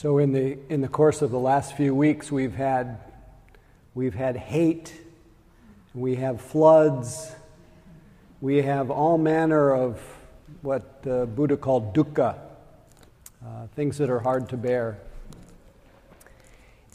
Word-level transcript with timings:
So 0.00 0.18
in 0.18 0.30
the 0.30 0.56
in 0.68 0.80
the 0.80 0.86
course 0.86 1.22
of 1.22 1.32
the 1.32 1.40
last 1.40 1.76
few 1.76 1.92
weeks, 1.92 2.30
we've 2.30 2.54
had 2.54 2.98
we've 3.96 4.14
had 4.14 4.36
hate, 4.36 4.92
we 5.92 6.14
have 6.14 6.40
floods, 6.40 7.34
we 8.40 8.62
have 8.62 8.92
all 8.92 9.18
manner 9.18 9.74
of 9.74 10.00
what 10.62 11.02
Buddha 11.02 11.56
called 11.56 11.94
dukkha, 11.94 12.38
uh, 13.44 13.66
things 13.74 13.98
that 13.98 14.08
are 14.08 14.20
hard 14.20 14.48
to 14.50 14.56
bear. 14.56 14.98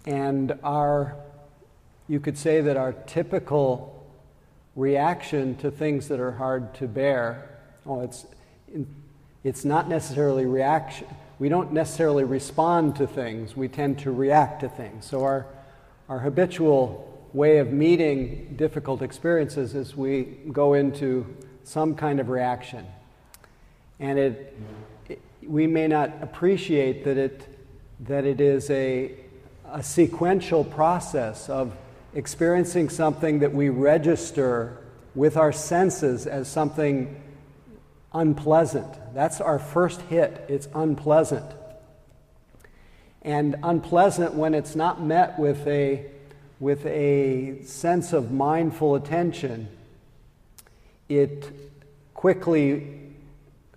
And 0.05 0.57
our, 0.63 1.17
you 2.07 2.21
could 2.21 2.37
say 2.37 2.61
that 2.61 2.77
our 2.77 2.93
typical 2.93 4.01
reaction 4.77 5.57
to 5.57 5.71
things 5.71 6.07
that 6.07 6.21
are 6.21 6.31
hard 6.31 6.73
to 6.75 6.87
bear, 6.87 7.49
oh, 7.85 7.99
it's, 7.99 8.25
it's 9.43 9.65
not 9.65 9.89
necessarily 9.89 10.45
reaction 10.45 11.07
we 11.43 11.49
don't 11.49 11.73
necessarily 11.73 12.23
respond 12.23 12.95
to 12.95 13.05
things, 13.05 13.53
we 13.53 13.67
tend 13.67 13.99
to 13.99 14.13
react 14.13 14.61
to 14.61 14.69
things. 14.69 15.05
So, 15.05 15.25
our, 15.25 15.45
our 16.07 16.19
habitual 16.19 17.21
way 17.33 17.57
of 17.57 17.73
meeting 17.73 18.53
difficult 18.55 19.01
experiences 19.01 19.75
is 19.75 19.93
we 19.93 20.21
go 20.53 20.73
into 20.73 21.25
some 21.65 21.95
kind 21.95 22.21
of 22.21 22.29
reaction. 22.29 22.87
And 23.99 24.17
it, 24.17 24.57
it, 25.09 25.21
we 25.45 25.67
may 25.67 25.85
not 25.89 26.13
appreciate 26.21 27.03
that 27.03 27.17
it, 27.17 27.45
that 28.07 28.23
it 28.23 28.39
is 28.39 28.69
a, 28.69 29.11
a 29.69 29.83
sequential 29.83 30.63
process 30.63 31.49
of 31.49 31.75
experiencing 32.13 32.87
something 32.87 33.39
that 33.39 33.53
we 33.53 33.67
register 33.67 34.77
with 35.13 35.35
our 35.35 35.51
senses 35.51 36.25
as 36.25 36.47
something 36.47 37.21
unpleasant. 38.13 38.97
That's 39.13 39.39
our 39.39 39.59
first 39.59 40.01
hit. 40.01 40.45
It's 40.49 40.67
unpleasant. 40.73 41.45
And 43.21 43.55
unpleasant 43.63 44.33
when 44.33 44.53
it's 44.53 44.75
not 44.75 45.01
met 45.01 45.37
with 45.39 45.65
a, 45.67 46.05
with 46.59 46.85
a 46.85 47.63
sense 47.63 48.11
of 48.11 48.31
mindful 48.31 48.95
attention, 48.95 49.69
it 51.07 51.51
quickly, 52.13 53.13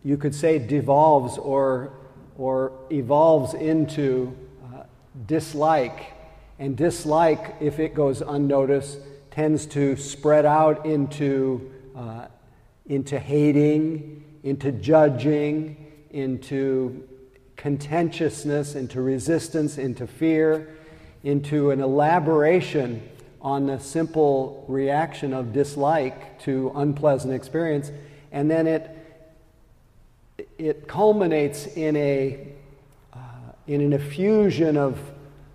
you 0.02 0.16
could 0.16 0.34
say, 0.34 0.58
devolves 0.58 1.38
or, 1.38 1.92
or 2.38 2.72
evolves 2.90 3.54
into 3.54 4.36
uh, 4.64 4.84
dislike. 5.26 6.14
And 6.58 6.76
dislike, 6.76 7.56
if 7.60 7.78
it 7.78 7.94
goes 7.94 8.22
unnoticed, 8.22 8.98
tends 9.30 9.66
to 9.66 9.96
spread 9.96 10.46
out 10.46 10.86
into, 10.86 11.70
uh, 11.94 12.26
into 12.86 13.18
hating, 13.18 14.24
into 14.46 14.70
judging, 14.70 15.76
into 16.12 17.04
contentiousness, 17.56 18.76
into 18.76 19.00
resistance, 19.00 19.76
into 19.76 20.06
fear, 20.06 20.76
into 21.24 21.72
an 21.72 21.80
elaboration 21.80 23.02
on 23.42 23.66
the 23.66 23.76
simple 23.80 24.64
reaction 24.68 25.34
of 25.34 25.52
dislike 25.52 26.38
to 26.38 26.70
unpleasant 26.76 27.34
experience, 27.34 27.90
and 28.30 28.48
then 28.48 28.68
it 28.68 28.92
it 30.58 30.86
culminates 30.86 31.66
in 31.66 31.96
a 31.96 32.46
uh, 33.12 33.18
in 33.66 33.80
an 33.80 33.92
effusion 33.92 34.76
of 34.76 34.96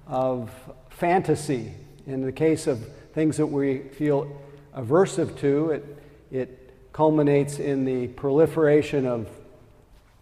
of 0.06 0.52
fantasy. 0.90 1.74
In 2.08 2.26
the 2.26 2.32
case 2.34 2.68
of 2.68 2.86
things 3.14 3.38
that 3.38 3.48
we 3.48 3.80
feel 3.80 4.30
aversive 4.76 5.38
to, 5.40 5.72
it 5.72 6.04
it 6.30 6.61
culminates 7.02 7.58
in 7.58 7.84
the 7.84 8.06
proliferation 8.10 9.08
of, 9.08 9.28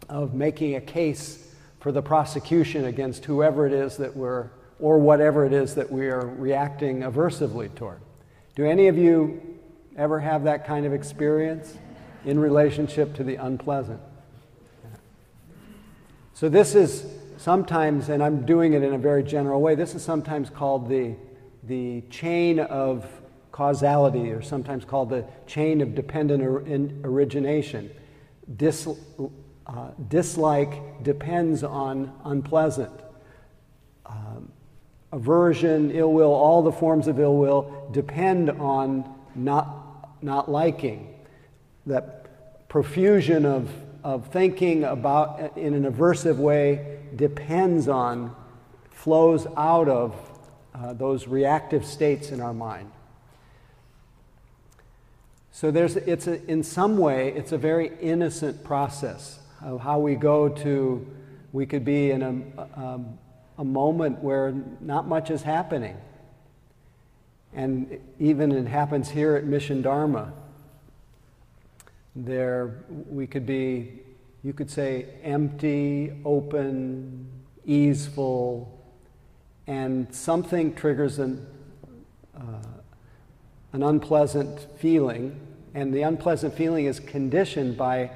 of 0.07 0.33
making 0.33 0.75
a 0.75 0.79
case 0.79 1.53
for 1.81 1.91
the 1.91 2.01
prosecution 2.01 2.85
against 2.85 3.25
whoever 3.25 3.67
it 3.67 3.73
is 3.73 3.97
that 3.97 4.15
we're, 4.15 4.47
or 4.79 4.97
whatever 4.97 5.45
it 5.45 5.51
is 5.51 5.75
that 5.75 5.91
we 5.91 6.07
are 6.07 6.25
reacting 6.25 7.01
aversively 7.01 7.69
toward. 7.75 7.99
Do 8.55 8.65
any 8.65 8.87
of 8.87 8.97
you 8.97 9.59
ever 9.97 10.21
have 10.21 10.45
that 10.45 10.65
kind 10.65 10.85
of 10.85 10.93
experience 10.93 11.77
in 12.23 12.39
relationship 12.39 13.13
to 13.15 13.25
the 13.25 13.35
unpleasant? 13.35 13.99
So, 16.33 16.47
this 16.47 16.75
is 16.75 17.05
sometimes, 17.35 18.07
and 18.07 18.23
I'm 18.23 18.45
doing 18.45 18.71
it 18.71 18.83
in 18.83 18.93
a 18.93 18.97
very 18.97 19.23
general 19.23 19.59
way, 19.59 19.75
this 19.75 19.95
is 19.95 20.01
sometimes 20.01 20.49
called 20.49 20.87
the, 20.87 21.17
the 21.61 22.03
chain 22.09 22.57
of 22.57 23.05
causality, 23.59 24.31
or 24.31 24.41
sometimes 24.41 24.85
called 24.85 25.09
the 25.09 25.25
chain 25.45 25.81
of 25.81 25.93
dependent 25.93 26.41
or 26.41 26.59
origination. 27.03 27.91
Dis, 28.55 28.87
uh, 29.67 29.89
dislike 30.07 31.03
depends 31.03 31.61
on 31.61 32.09
unpleasant. 32.23 32.97
Um, 34.05 34.49
aversion, 35.11 35.91
ill 35.91 36.13
will, 36.13 36.31
all 36.31 36.63
the 36.63 36.71
forms 36.71 37.09
of 37.09 37.19
ill 37.19 37.35
will 37.35 37.89
depend 37.91 38.49
on 38.49 39.13
not, 39.35 39.67
not 40.21 40.49
liking. 40.49 41.13
That 41.85 42.69
profusion 42.69 43.45
of, 43.45 43.69
of 44.05 44.27
thinking 44.27 44.85
about 44.85 45.57
in 45.57 45.73
an 45.73 45.83
aversive 45.83 46.37
way 46.37 47.01
depends 47.17 47.89
on, 47.89 48.33
flows 48.89 49.47
out 49.57 49.89
of 49.89 50.15
uh, 50.73 50.93
those 50.93 51.27
reactive 51.27 51.83
states 51.85 52.29
in 52.31 52.39
our 52.39 52.53
mind. 52.53 52.89
So 55.51 55.71
there's, 55.71 55.95
it's 55.95 56.27
a, 56.27 56.43
in 56.49 56.63
some 56.63 56.97
way, 56.97 57.33
it's 57.33 57.51
a 57.51 57.57
very 57.57 57.91
innocent 58.01 58.63
process 58.63 59.39
of 59.61 59.81
how 59.81 59.99
we 59.99 60.15
go 60.15 60.47
to, 60.47 61.05
we 61.51 61.65
could 61.65 61.83
be 61.83 62.11
in 62.11 62.21
a, 62.21 62.61
a, 62.61 62.99
a 63.57 63.63
moment 63.63 64.19
where 64.19 64.53
not 64.79 65.07
much 65.07 65.29
is 65.31 65.41
happening. 65.41 65.97
And 67.53 67.99
even 68.19 68.51
it 68.51 68.67
happens 68.67 69.09
here 69.09 69.35
at 69.35 69.43
Mission 69.43 69.81
Dharma. 69.81 70.33
There, 72.15 72.83
we 73.09 73.27
could 73.27 73.45
be, 73.45 74.01
you 74.43 74.53
could 74.53 74.69
say, 74.69 75.07
empty, 75.23 76.13
open, 76.23 77.27
easeful, 77.65 78.79
and 79.67 80.13
something 80.13 80.73
triggers 80.73 81.19
an, 81.19 81.45
uh, 82.35 82.41
an 83.73 83.83
unpleasant 83.83 84.67
feeling 84.79 85.39
and 85.73 85.93
the 85.93 86.01
unpleasant 86.01 86.53
feeling 86.55 86.85
is 86.85 86.99
conditioned 86.99 87.77
by 87.77 88.11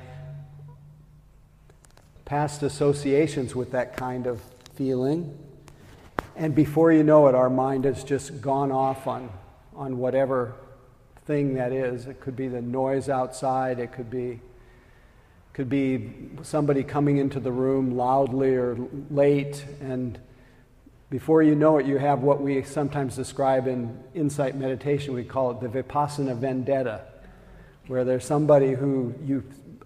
past 2.26 2.64
associations 2.64 3.56
with 3.56 3.72
that 3.72 3.96
kind 3.96 4.26
of 4.26 4.42
feeling. 4.76 5.38
And 6.36 6.56
before 6.56 6.92
you 6.92 7.04
know 7.04 7.28
it, 7.28 7.36
our 7.36 7.50
mind 7.50 7.86
has 7.86 8.04
just 8.04 8.42
gone 8.42 8.72
off 8.72 9.06
on, 9.06 9.30
on 9.76 9.98
whatever 9.98 10.56
thing 11.26 11.54
that 11.56 11.72
is. 11.72 12.08
It 12.08 12.20
could 12.20 12.36
be 12.36 12.48
the 12.48 12.62
noise 12.62 13.08
outside, 13.08 13.80
it 13.80 13.92
could 13.92 14.10
be 14.10 14.40
could 15.54 15.70
be 15.70 16.12
somebody 16.42 16.84
coming 16.84 17.18
into 17.18 17.40
the 17.40 17.52
room 17.52 17.96
loudly 17.96 18.56
or 18.56 18.76
late 19.12 19.64
and 19.82 20.18
before 21.14 21.44
you 21.44 21.54
know 21.54 21.78
it 21.78 21.86
you 21.86 22.00
have 22.00 22.24
what 22.24 22.42
we 22.42 22.64
sometimes 22.64 23.16
describe 23.16 23.68
in 23.68 23.96
insight 24.16 24.56
meditation 24.56 25.14
we 25.14 25.24
call 25.24 25.52
it 25.52 25.62
the 25.62 25.68
vipassana 25.68 26.36
vendetta 26.36 27.02
where 27.86 28.04
there's 28.04 28.26
somebody 28.26 28.74
who 28.74 29.14
you 29.24 29.44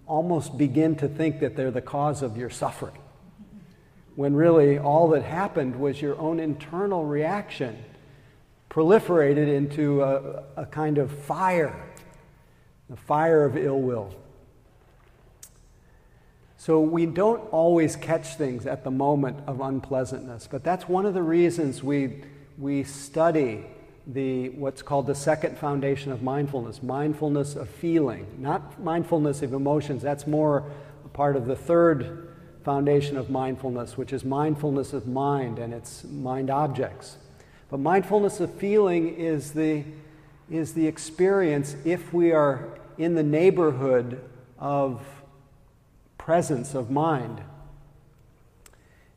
almost 0.08 0.56
begin 0.56 0.96
to 0.96 1.06
think 1.06 1.40
that 1.40 1.54
they're 1.54 1.70
the 1.70 1.82
cause 1.82 2.22
of 2.22 2.36
your 2.36 2.50
suffering, 2.50 2.98
when 4.16 4.34
really 4.34 4.78
all 4.78 5.08
that 5.08 5.22
happened 5.22 5.76
was 5.76 6.00
your 6.00 6.18
own 6.18 6.40
internal 6.40 7.04
reaction 7.04 7.76
proliferated 8.70 9.48
into 9.48 10.02
a, 10.02 10.44
a 10.56 10.66
kind 10.66 10.98
of 10.98 11.10
fire, 11.10 11.88
the 12.88 12.96
fire 12.96 13.44
of 13.44 13.56
ill 13.56 13.80
will. 13.80 14.14
So 16.60 16.80
we 16.80 17.06
don't 17.06 17.40
always 17.52 17.94
catch 17.94 18.34
things 18.34 18.66
at 18.66 18.82
the 18.82 18.90
moment 18.90 19.38
of 19.46 19.60
unpleasantness, 19.60 20.48
but 20.50 20.64
that's 20.64 20.88
one 20.88 21.06
of 21.06 21.14
the 21.14 21.22
reasons 21.22 21.84
we, 21.84 22.24
we 22.58 22.82
study 22.82 23.64
the 24.08 24.48
what's 24.50 24.82
called 24.82 25.06
the 25.06 25.14
second 25.14 25.58
foundation 25.58 26.10
of 26.10 26.22
mindfulness 26.22 26.82
mindfulness 26.82 27.56
of 27.56 27.68
feeling 27.68 28.26
not 28.38 28.82
mindfulness 28.82 29.42
of 29.42 29.52
emotions. 29.52 30.02
That's 30.02 30.26
more 30.26 30.64
a 31.04 31.08
part 31.08 31.36
of 31.36 31.44
the 31.44 31.54
third 31.54 32.34
foundation 32.64 33.18
of 33.18 33.28
mindfulness 33.28 33.98
which 33.98 34.14
is 34.14 34.24
mindfulness 34.24 34.94
of 34.94 35.06
mind 35.06 35.58
and 35.58 35.74
its 35.74 36.04
mind 36.04 36.48
objects. 36.48 37.18
But 37.70 37.80
mindfulness 37.80 38.40
of 38.40 38.52
feeling 38.54 39.14
is 39.14 39.52
the 39.52 39.84
is 40.50 40.72
the 40.72 40.86
experience 40.86 41.76
if 41.84 42.12
we 42.14 42.32
are 42.32 42.78
in 42.96 43.14
the 43.14 43.22
neighborhood 43.22 44.24
of 44.58 45.02
presence 46.28 46.74
of 46.74 46.90
mind 46.90 47.40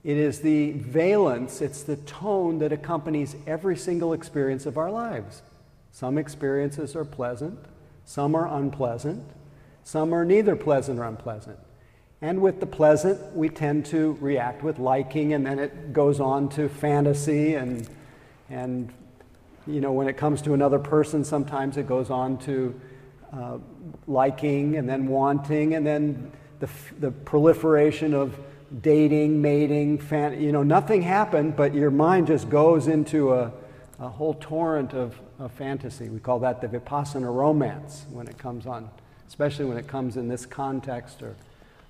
it 0.02 0.16
is 0.16 0.40
the 0.40 0.72
valence, 0.72 1.62
it's 1.62 1.84
the 1.84 1.98
tone 1.98 2.60
that 2.60 2.72
accompanies 2.72 3.36
every 3.46 3.76
single 3.76 4.14
experience 4.14 4.66
of 4.66 4.78
our 4.78 4.90
lives. 4.90 5.42
Some 5.92 6.18
experiences 6.18 6.96
are 6.96 7.04
pleasant, 7.04 7.60
some 8.06 8.34
are 8.34 8.48
unpleasant, 8.48 9.26
some 9.84 10.14
are 10.14 10.24
neither 10.24 10.56
pleasant 10.56 11.00
or 11.00 11.04
unpleasant. 11.04 11.60
And 12.22 12.42
with 12.42 12.62
the 12.62 12.66
pleasant, 12.66 13.36
we 13.36 13.50
tend 13.50 13.86
to 13.88 14.18
react 14.22 14.64
with 14.64 14.80
liking, 14.80 15.34
and 15.34 15.46
then 15.46 15.60
it 15.60 15.92
goes 15.92 16.22
on 16.22 16.48
to 16.52 16.70
fantasy. 16.70 17.56
And, 17.56 17.90
and 18.50 18.90
you 19.68 19.82
know, 19.82 19.92
when 19.92 20.08
it 20.08 20.16
comes 20.16 20.42
to 20.44 20.54
another 20.54 20.80
person, 20.80 21.26
sometimes 21.26 21.76
it 21.76 21.88
goes 21.88 22.10
on 22.10 22.38
to 22.46 22.80
uh, 23.34 23.58
liking 24.08 24.78
and 24.78 24.88
then 24.88 25.08
wanting, 25.08 25.76
and 25.76 25.86
then 25.86 26.32
the, 26.62 26.70
the 27.00 27.12
proliferation 27.12 28.14
of 28.14 28.38
dating, 28.82 29.42
mating, 29.42 29.98
fan, 29.98 30.40
you 30.42 30.52
know, 30.52 30.64
nothing 30.64 31.02
happened, 31.02 31.56
but 31.58 31.74
your 31.74 31.92
mind 31.92 32.28
just 32.28 32.50
goes 32.50 32.88
into 32.88 33.34
a, 33.34 33.52
a 34.00 34.08
whole 34.08 34.36
torrent 34.36 34.94
of, 34.94 35.20
of 35.40 35.52
fantasy. 35.52 36.08
We 36.08 36.20
call 36.20 36.40
that 36.40 36.62
the 36.62 36.68
vipassana 36.68 37.34
romance 37.34 38.06
when 38.12 38.28
it 38.28 38.38
comes 38.38 38.66
on, 38.66 38.90
especially 39.28 39.66
when 39.66 39.78
it 39.78 39.88
comes 39.88 40.16
in 40.16 40.30
this 40.30 40.46
context 40.46 41.22
or 41.22 41.36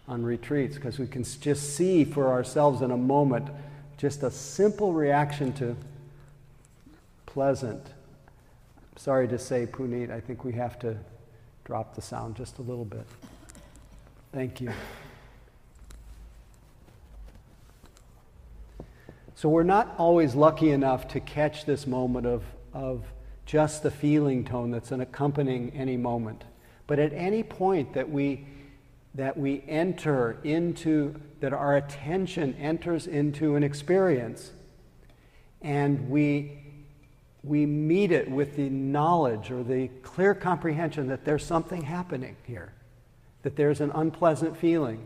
on 0.08 0.24
retreats, 0.24 0.76
because 0.76 0.98
we 0.98 1.06
can 1.06 1.24
just 1.24 1.76
see 1.76 2.04
for 2.04 2.30
ourselves 2.30 2.82
in 2.82 2.92
a 2.92 2.98
moment 2.98 3.50
just 3.98 4.24
a 4.24 4.32
simple 4.32 4.94
reaction 4.94 5.54
to 5.54 5.76
pleasant. 7.26 7.86
Sorry 8.96 9.28
to 9.28 9.38
say, 9.38 9.66
Puneet, 9.66 10.10
I 10.10 10.22
think 10.22 10.44
we 10.44 10.54
have 10.54 10.80
to 10.80 10.98
drop 11.66 11.94
the 11.94 12.02
sound 12.02 12.36
just 12.36 12.58
a 12.58 12.62
little 12.62 12.86
bit. 12.86 13.06
Thank 14.33 14.62
you. 14.62 14.72
So 19.36 19.50
we're 19.50 19.63
not 19.63 19.95
always 19.98 20.36
lucky 20.36 20.72
enough 20.72 21.07
to 21.10 21.19
catch 21.19 21.66
this 21.66 21.88
moment 21.88 22.28
of, 22.28 22.44
of 22.74 23.04
just 23.45 23.83
the 23.83 23.92
feeling 23.92 24.45
tone 24.45 24.72
that's 24.72 24.92
an 24.92 25.01
accompanying 25.01 25.72
any 25.72 25.98
moment. 25.98 26.44
But 26.88 27.00
at 27.00 27.12
any 27.13 27.44
point 27.44 27.94
that 27.94 28.10
we 28.10 28.45
that 29.13 29.38
we 29.38 29.62
enter 29.68 30.38
into 30.44 31.19
that 31.42 31.51
our 31.51 31.75
attention 31.75 32.54
enters 32.56 33.07
into 33.07 33.56
an 33.56 33.63
experience 33.63 34.51
and 35.62 36.10
we 36.10 36.62
we 37.44 37.66
meet 37.66 38.12
it 38.12 38.30
with 38.30 38.56
the 38.56 38.69
knowledge 38.69 39.51
or 39.51 39.63
the 39.63 39.88
clear 40.04 40.36
comprehension 40.36 41.07
that 41.07 41.25
there's 41.25 41.44
something 41.44 41.81
happening 41.81 42.36
here, 42.44 42.72
that 43.44 43.56
there's 43.56 43.82
an 43.82 43.92
unpleasant 43.94 44.58
feeling. 44.58 45.06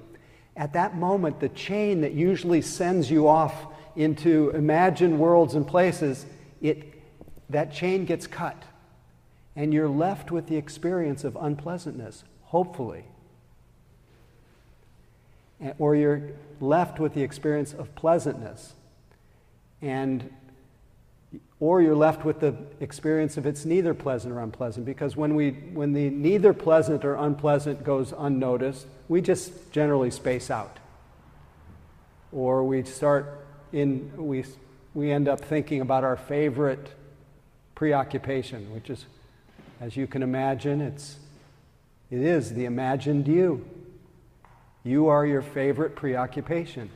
At 0.55 0.73
that 0.73 0.95
moment, 0.95 1.39
the 1.39 1.49
chain 1.49 2.01
that 2.01 2.13
usually 2.13 2.61
sends 2.61 3.11
you 3.11 3.27
off 3.27 3.53
into 3.95 4.49
imagined 4.51 5.19
worlds 5.19 5.55
and 5.55 5.67
places, 5.67 6.25
it, 6.61 7.01
that 7.49 7.73
chain 7.73 8.05
gets 8.05 8.27
cut. 8.27 8.63
And 9.55 9.73
you're 9.73 9.89
left 9.89 10.31
with 10.31 10.47
the 10.47 10.57
experience 10.57 11.23
of 11.23 11.37
unpleasantness, 11.39 12.23
hopefully. 12.43 13.05
Or 15.77 15.95
you're 15.95 16.31
left 16.59 16.99
with 16.99 17.13
the 17.13 17.21
experience 17.21 17.73
of 17.73 17.95
pleasantness. 17.95 18.73
And 19.81 20.29
or 21.59 21.81
you're 21.81 21.95
left 21.95 22.25
with 22.25 22.39
the 22.39 22.55
experience 22.79 23.37
of 23.37 23.45
it's 23.45 23.65
neither 23.65 23.93
pleasant 23.93 24.33
or 24.33 24.39
unpleasant 24.39 24.85
because 24.85 25.15
when 25.15 25.35
we 25.35 25.51
when 25.73 25.93
the 25.93 26.09
neither 26.09 26.53
pleasant 26.53 27.05
or 27.05 27.15
unpleasant 27.15 27.83
goes 27.83 28.13
unnoticed 28.17 28.87
we 29.07 29.21
just 29.21 29.71
generally 29.71 30.11
space 30.11 30.49
out 30.51 30.77
or 32.35 32.65
we 32.65 32.83
start 32.83 33.45
in, 33.71 34.11
we, 34.15 34.43
we 34.93 35.11
end 35.11 35.27
up 35.27 35.39
thinking 35.39 35.81
about 35.81 36.03
our 36.03 36.17
favorite 36.17 36.93
preoccupation, 37.75 38.73
which 38.73 38.89
is, 38.89 39.05
as 39.81 39.95
you 39.97 40.05
can 40.05 40.21
imagine, 40.21 40.81
it's, 40.81 41.17
it 42.11 42.19
is 42.19 42.53
the 42.53 42.65
imagined 42.65 43.27
you. 43.27 43.65
You 44.83 45.07
are 45.07 45.25
your 45.25 45.41
favorite 45.41 45.95
preoccupation. 45.95 46.89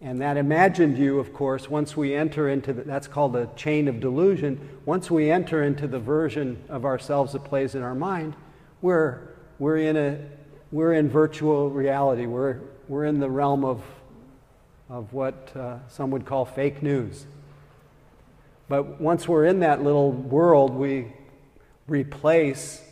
And 0.00 0.20
that 0.20 0.36
imagined 0.36 0.98
you, 0.98 1.18
of 1.18 1.32
course, 1.32 1.70
once 1.70 1.96
we 1.96 2.14
enter 2.14 2.48
into 2.48 2.72
the, 2.72 2.82
that's 2.82 3.08
called 3.08 3.34
a 3.36 3.46
chain 3.56 3.88
of 3.88 4.00
delusion. 4.00 4.68
Once 4.84 5.10
we 5.10 5.30
enter 5.30 5.62
into 5.62 5.86
the 5.86 5.98
version 5.98 6.62
of 6.68 6.84
ourselves 6.84 7.32
that 7.32 7.44
plays 7.44 7.74
in 7.74 7.82
our 7.82 7.94
mind, 7.94 8.34
we're, 8.82 9.20
we're, 9.58 9.78
in, 9.78 9.96
a, 9.96 10.18
we're 10.70 10.92
in 10.92 11.08
virtual 11.08 11.70
reality. 11.70 12.26
We're, 12.26 12.60
we're 12.88 13.06
in 13.06 13.18
the 13.20 13.30
realm 13.30 13.64
of 13.64 13.82
of 14.88 15.12
what 15.12 15.52
uh, 15.56 15.78
some 15.88 16.10
would 16.10 16.26
call 16.26 16.44
fake 16.44 16.82
news. 16.82 17.26
But 18.68 19.00
once 19.00 19.28
we're 19.28 19.46
in 19.46 19.60
that 19.60 19.82
little 19.82 20.12
world, 20.12 20.74
we 20.74 21.12
replace 21.86 22.82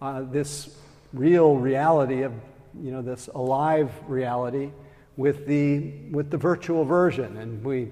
uh, 0.00 0.22
this 0.22 0.76
real 1.12 1.56
reality 1.56 2.22
of, 2.22 2.32
you 2.80 2.90
know, 2.90 3.02
this 3.02 3.28
alive 3.34 3.90
reality 4.06 4.70
with 5.16 5.46
the, 5.46 5.92
with 6.10 6.30
the 6.30 6.36
virtual 6.36 6.84
version. 6.84 7.36
And 7.36 7.64
we 7.64 7.88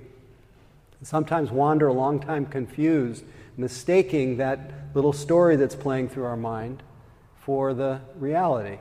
sometimes 1.03 1.51
wander 1.51 1.89
a 1.89 1.93
long 1.93 2.21
time 2.21 2.47
confused, 2.47 3.25
mistaking 3.57 4.37
that 4.39 4.71
little 4.95 5.13
story 5.13 5.57
that's 5.57 5.75
playing 5.75 6.09
through 6.09 6.25
our 6.25 6.37
mind 6.37 6.83
for 7.41 7.75
the 7.75 8.01
reality. 8.19 8.79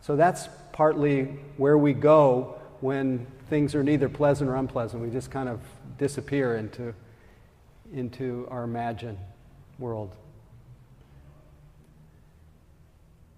So 0.00 0.16
that's 0.16 0.48
partly 0.72 1.24
where 1.56 1.76
we 1.76 1.92
go 1.92 2.58
when 2.80 3.26
things 3.48 3.74
are 3.74 3.82
neither 3.82 4.08
pleasant 4.08 4.48
or 4.48 4.56
unpleasant. 4.56 5.02
We 5.02 5.10
just 5.10 5.30
kind 5.30 5.48
of 5.48 5.60
disappear 5.98 6.56
into, 6.56 6.94
into 7.92 8.46
our 8.50 8.64
imagined 8.64 9.18
world. 9.78 10.14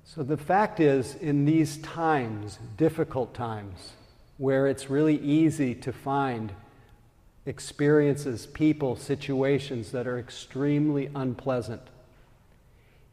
So 0.05 0.23
the 0.25 0.37
fact 0.37 0.81
is, 0.81 1.15
in 1.15 1.45
these 1.45 1.77
times, 1.79 2.59
difficult 2.77 3.33
times, 3.33 3.93
where 4.41 4.67
it's 4.67 4.89
really 4.89 5.19
easy 5.19 5.75
to 5.75 5.93
find 5.93 6.51
experiences, 7.45 8.47
people, 8.47 8.97
situations 8.97 9.93
that 9.93 10.07
are 10.07 10.19
extremely 10.19 11.11
unpleasant, 11.15 11.83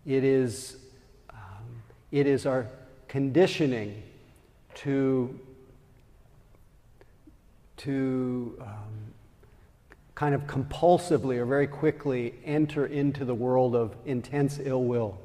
it 0.05 0.23
is, 0.23 0.77
um, 1.29 1.83
it 2.13 2.27
is 2.27 2.45
our 2.45 2.65
conditioning 3.09 4.01
to 4.73 5.37
to 7.75 8.57
um, 8.61 9.13
kind 10.15 10.33
of 10.33 10.47
compulsively 10.47 11.37
or 11.37 11.45
very 11.45 11.67
quickly 11.67 12.33
enter 12.45 12.85
into 12.85 13.25
the 13.25 13.35
world 13.35 13.75
of 13.75 13.93
intense 14.05 14.59
ill 14.63 14.85
will. 14.85 15.19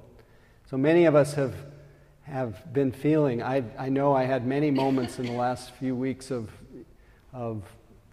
So 0.69 0.77
many 0.77 1.05
of 1.05 1.15
us 1.15 1.35
have, 1.35 1.55
have 2.25 2.73
been 2.73 2.93
feeling, 2.93 3.43
I, 3.43 3.65
I 3.79 3.89
know 3.89 4.15
I 4.15 4.25
had 4.25 4.47
many 4.47 4.71
moments 4.71 5.19
in 5.19 5.27
the 5.27 5.33
last 5.33 5.73
few 5.73 5.97
weeks 5.97 6.31
of, 6.31 6.51
of 7.33 7.63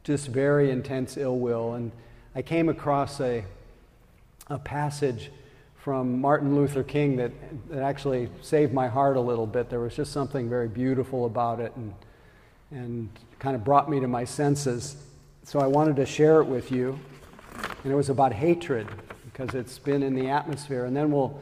just 0.03 0.27
very 0.27 0.71
intense 0.71 1.17
ill 1.17 1.37
will. 1.37 1.73
And 1.75 1.91
I 2.35 2.41
came 2.41 2.69
across 2.69 3.19
a, 3.19 3.43
a 4.47 4.59
passage 4.59 5.31
from 5.77 6.19
Martin 6.19 6.55
Luther 6.55 6.83
King 6.83 7.15
that, 7.17 7.31
that 7.69 7.81
actually 7.81 8.29
saved 8.41 8.73
my 8.73 8.87
heart 8.87 9.15
a 9.15 9.21
little 9.21 9.47
bit. 9.47 9.69
There 9.69 9.79
was 9.79 9.95
just 9.95 10.11
something 10.11 10.49
very 10.49 10.67
beautiful 10.67 11.25
about 11.25 11.59
it. 11.59 11.71
And, 11.75 11.93
and 12.71 13.09
kind 13.39 13.55
of 13.55 13.63
brought 13.63 13.89
me 13.89 13.99
to 13.99 14.07
my 14.07 14.25
senses. 14.25 14.95
So 15.43 15.59
I 15.59 15.67
wanted 15.67 15.95
to 15.95 16.05
share 16.05 16.41
it 16.41 16.45
with 16.45 16.71
you. 16.71 16.99
And 17.83 17.91
it 17.91 17.95
was 17.95 18.09
about 18.09 18.33
hatred 18.33 18.87
because 19.25 19.55
it's 19.55 19.79
been 19.79 20.03
in 20.03 20.13
the 20.13 20.29
atmosphere. 20.29 20.85
And 20.85 20.95
then 20.95 21.11
we'll, 21.11 21.39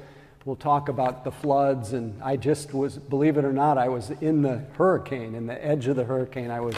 we'll 0.47 0.55
talk 0.55 0.87
about 0.87 1.25
the 1.25 1.31
floods. 1.31 1.91
And 1.91 2.23
I 2.23 2.37
just 2.37 2.73
was, 2.73 2.97
believe 2.97 3.35
it 3.35 3.43
or 3.43 3.51
not, 3.51 3.77
I 3.77 3.89
was 3.89 4.11
in 4.21 4.43
the 4.43 4.59
hurricane, 4.77 5.35
in 5.35 5.45
the 5.45 5.63
edge 5.63 5.87
of 5.87 5.97
the 5.97 6.05
hurricane. 6.05 6.51
I 6.51 6.61
was, 6.61 6.75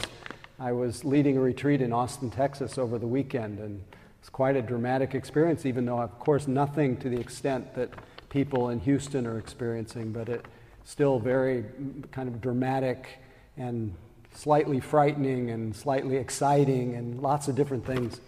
I 0.60 0.72
was 0.72 1.06
leading 1.06 1.38
a 1.38 1.40
retreat 1.40 1.80
in 1.80 1.94
Austin, 1.94 2.32
Texas 2.32 2.80
over 2.80 2.98
the 2.98 3.06
weekend. 3.06 3.60
And 3.60 3.84
it's 4.20 4.30
quite 4.30 4.56
a 4.56 4.64
dramatic 4.64 5.14
experience, 5.14 5.68
even 5.68 5.86
though, 5.86 6.00
of 6.00 6.18
course, 6.18 6.48
nothing 6.48 6.98
to 6.98 7.10
the 7.10 7.20
extent 7.20 7.76
that 7.76 7.92
people 8.30 8.70
in 8.70 8.80
Houston 8.80 9.28
are 9.28 9.38
experiencing, 9.38 10.14
but 10.14 10.30
it 10.30 10.44
still 10.84 11.20
very 11.20 11.64
kind 12.12 12.28
of 12.28 12.42
dramatic 12.42 13.20
and 13.56 13.94
slightly 14.34 14.80
frightening 14.80 15.52
and 15.52 15.76
slightly 15.76 16.18
exciting 16.18 16.96
and 16.96 17.22
lots 17.22 17.48
of 17.48 17.54
different 17.54 17.86
things. 17.86 18.20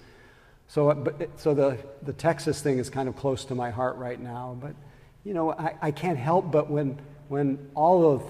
So, 0.67 0.93
but, 0.93 1.39
so 1.39 1.55
the, 1.55 1.79
the 2.03 2.13
Texas 2.13 2.61
thing 2.61 2.77
is 2.77 2.91
kind 2.91 3.09
of 3.09 3.15
close 3.15 3.43
to 3.45 3.55
my 3.55 3.71
heart 3.71 3.95
right 3.97 4.19
now. 4.19 4.55
But, 4.61 4.75
you 5.23 5.33
know, 5.33 5.51
I, 5.51 5.75
I 5.81 5.91
can't 5.91 6.17
help 6.17 6.51
but 6.51 6.69
when, 6.69 6.97
when 7.29 7.59
all 7.75 8.09
of, 8.09 8.23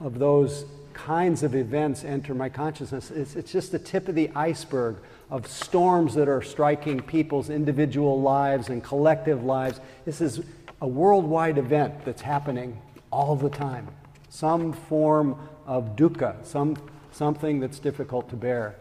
of 0.00 0.18
those 0.18 0.64
kinds 0.92 1.42
of 1.42 1.54
events 1.54 2.04
enter 2.04 2.34
my 2.34 2.48
consciousness, 2.48 3.10
it's, 3.10 3.36
it's 3.36 3.52
just 3.52 3.72
the 3.72 3.78
tip 3.78 4.08
of 4.08 4.14
the 4.14 4.30
iceberg 4.34 4.96
of 5.30 5.46
storms 5.46 6.14
that 6.14 6.28
are 6.28 6.42
striking 6.42 7.00
people's 7.00 7.48
individual 7.48 8.20
lives 8.20 8.68
and 8.68 8.84
collective 8.84 9.44
lives. 9.44 9.80
This 10.04 10.20
is 10.20 10.42
a 10.80 10.86
worldwide 10.86 11.58
event 11.58 12.04
that's 12.04 12.22
happening 12.22 12.80
all 13.10 13.36
the 13.36 13.48
time. 13.48 13.88
Some 14.28 14.72
form 14.72 15.36
of 15.66 15.96
dukkha, 15.96 16.44
some 16.44 16.76
something 17.12 17.60
that's 17.60 17.78
difficult 17.78 18.28
to 18.30 18.36
bear. 18.36 18.74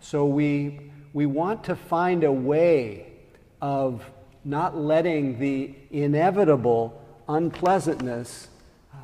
So 0.00 0.24
we, 0.24 0.90
we 1.12 1.26
want 1.26 1.64
to 1.64 1.76
find 1.76 2.24
a 2.24 2.32
way 2.32 3.12
of 3.60 4.02
not 4.48 4.76
letting 4.76 5.38
the 5.38 5.74
inevitable 5.90 7.04
unpleasantness 7.28 8.48
uh, 8.94 8.96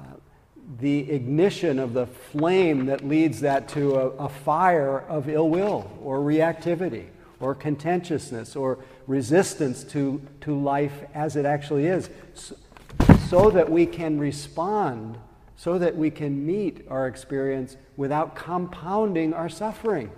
the 0.80 1.10
ignition 1.10 1.78
of 1.78 1.92
the 1.92 2.06
flame 2.06 2.86
that 2.86 3.06
leads 3.06 3.40
that 3.40 3.68
to 3.68 3.94
a, 3.94 4.08
a 4.12 4.28
fire 4.28 5.00
of 5.00 5.28
ill 5.28 5.50
will 5.50 5.90
or 6.02 6.20
reactivity 6.20 7.04
or 7.40 7.54
contentiousness 7.54 8.56
or 8.56 8.78
resistance 9.06 9.84
to, 9.84 10.22
to 10.40 10.58
life 10.58 11.04
as 11.12 11.36
it 11.36 11.44
actually 11.44 11.84
is, 11.84 12.08
so, 12.32 12.56
so 13.28 13.50
that 13.50 13.70
we 13.70 13.84
can 13.84 14.18
respond, 14.18 15.18
so 15.56 15.78
that 15.78 15.94
we 15.94 16.10
can 16.10 16.46
meet 16.46 16.86
our 16.88 17.06
experience 17.06 17.76
without 17.98 18.34
compounding 18.34 19.34
our 19.34 19.50
suffering. 19.50 20.10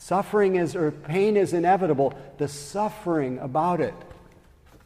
Suffering 0.00 0.56
is, 0.56 0.74
or 0.74 0.90
pain 0.90 1.36
is 1.36 1.52
inevitable. 1.52 2.14
The 2.38 2.48
suffering 2.48 3.38
about 3.38 3.82
it 3.82 3.92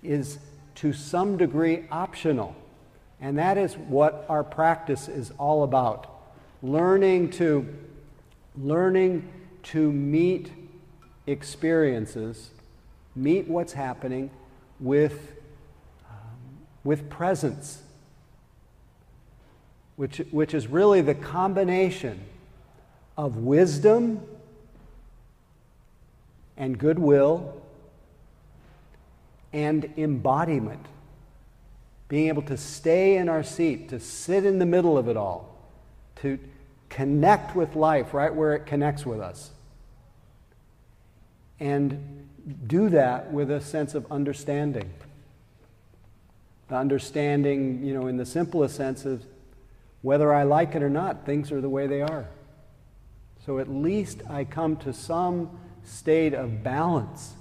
is 0.03 0.39
to 0.75 0.93
some 0.93 1.37
degree 1.37 1.85
optional. 1.89 2.57
And 3.21 3.39
that 3.39 3.57
is 3.57 3.75
what 3.77 4.27
our 4.29 4.43
practice 4.43 5.07
is 5.07 5.31
all 5.39 5.63
about. 5.63 6.11
Learning 6.65 7.31
to, 7.31 7.65
learning 8.59 9.29
to 9.63 9.93
meet 9.93 10.51
experiences, 11.29 12.51
meet 13.15 13.47
what's 13.47 13.73
happening 13.73 14.33
with, 14.81 15.37
um, 16.11 16.59
with 16.83 17.09
presence, 17.09 17.85
which, 19.95 20.19
which 20.33 20.55
is 20.55 20.67
really 20.67 21.03
the 21.03 21.15
combination 21.15 22.21
of 23.17 23.37
wisdom 23.37 24.21
and 26.57 26.79
goodwill 26.79 27.61
and 29.53 29.93
embodiment. 29.97 30.85
Being 32.09 32.29
able 32.29 32.43
to 32.43 32.57
stay 32.57 33.17
in 33.17 33.29
our 33.29 33.43
seat, 33.43 33.89
to 33.89 34.01
sit 34.01 34.45
in 34.45 34.59
the 34.59 34.67
middle 34.67 34.99
of 34.99 35.09
it 35.09 35.17
all, 35.17 35.57
to 36.17 36.39
connect 36.89 37.57
with 37.57 37.75
life 37.75 38.15
right 38.15 38.35
where 38.35 38.55
it 38.55 38.67
connects 38.67 39.07
with 39.07 39.21
us. 39.21 39.51
And 41.59 42.29
do 42.67 42.91
that 42.91 43.33
with 43.33 43.51
a 43.51 43.61
sense 43.61 43.95
of 43.95 44.11
understanding. 44.13 44.91
The 46.69 46.77
understanding, 46.77 47.85
you 47.85 47.95
know, 47.95 48.07
in 48.07 48.17
the 48.17 48.27
simplest 48.27 48.77
sense 48.77 49.05
of 49.05 49.25
whether 50.03 50.33
I 50.35 50.43
like 50.43 50.75
it 50.75 50.83
or 50.83 50.91
not, 50.91 51.25
things 51.25 51.51
are 51.51 51.61
the 51.61 51.69
way 51.69 51.87
they 51.87 52.03
are. 52.03 52.27
So 53.47 53.59
at 53.59 53.71
least 53.71 54.23
I 54.29 54.45
come 54.45 54.77
to 54.79 54.93
some 54.93 55.59
state 55.85 56.35
of 56.35 56.63
balance 56.63 57.35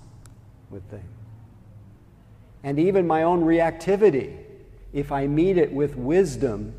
with 0.69 0.83
things 0.89 1.03
and 2.63 2.79
even 2.79 3.05
my 3.05 3.23
own 3.23 3.43
reactivity, 3.43 4.37
if 4.93 5.11
I 5.11 5.27
meet 5.27 5.57
it 5.57 5.71
with 5.71 5.95
wisdom 5.95 6.73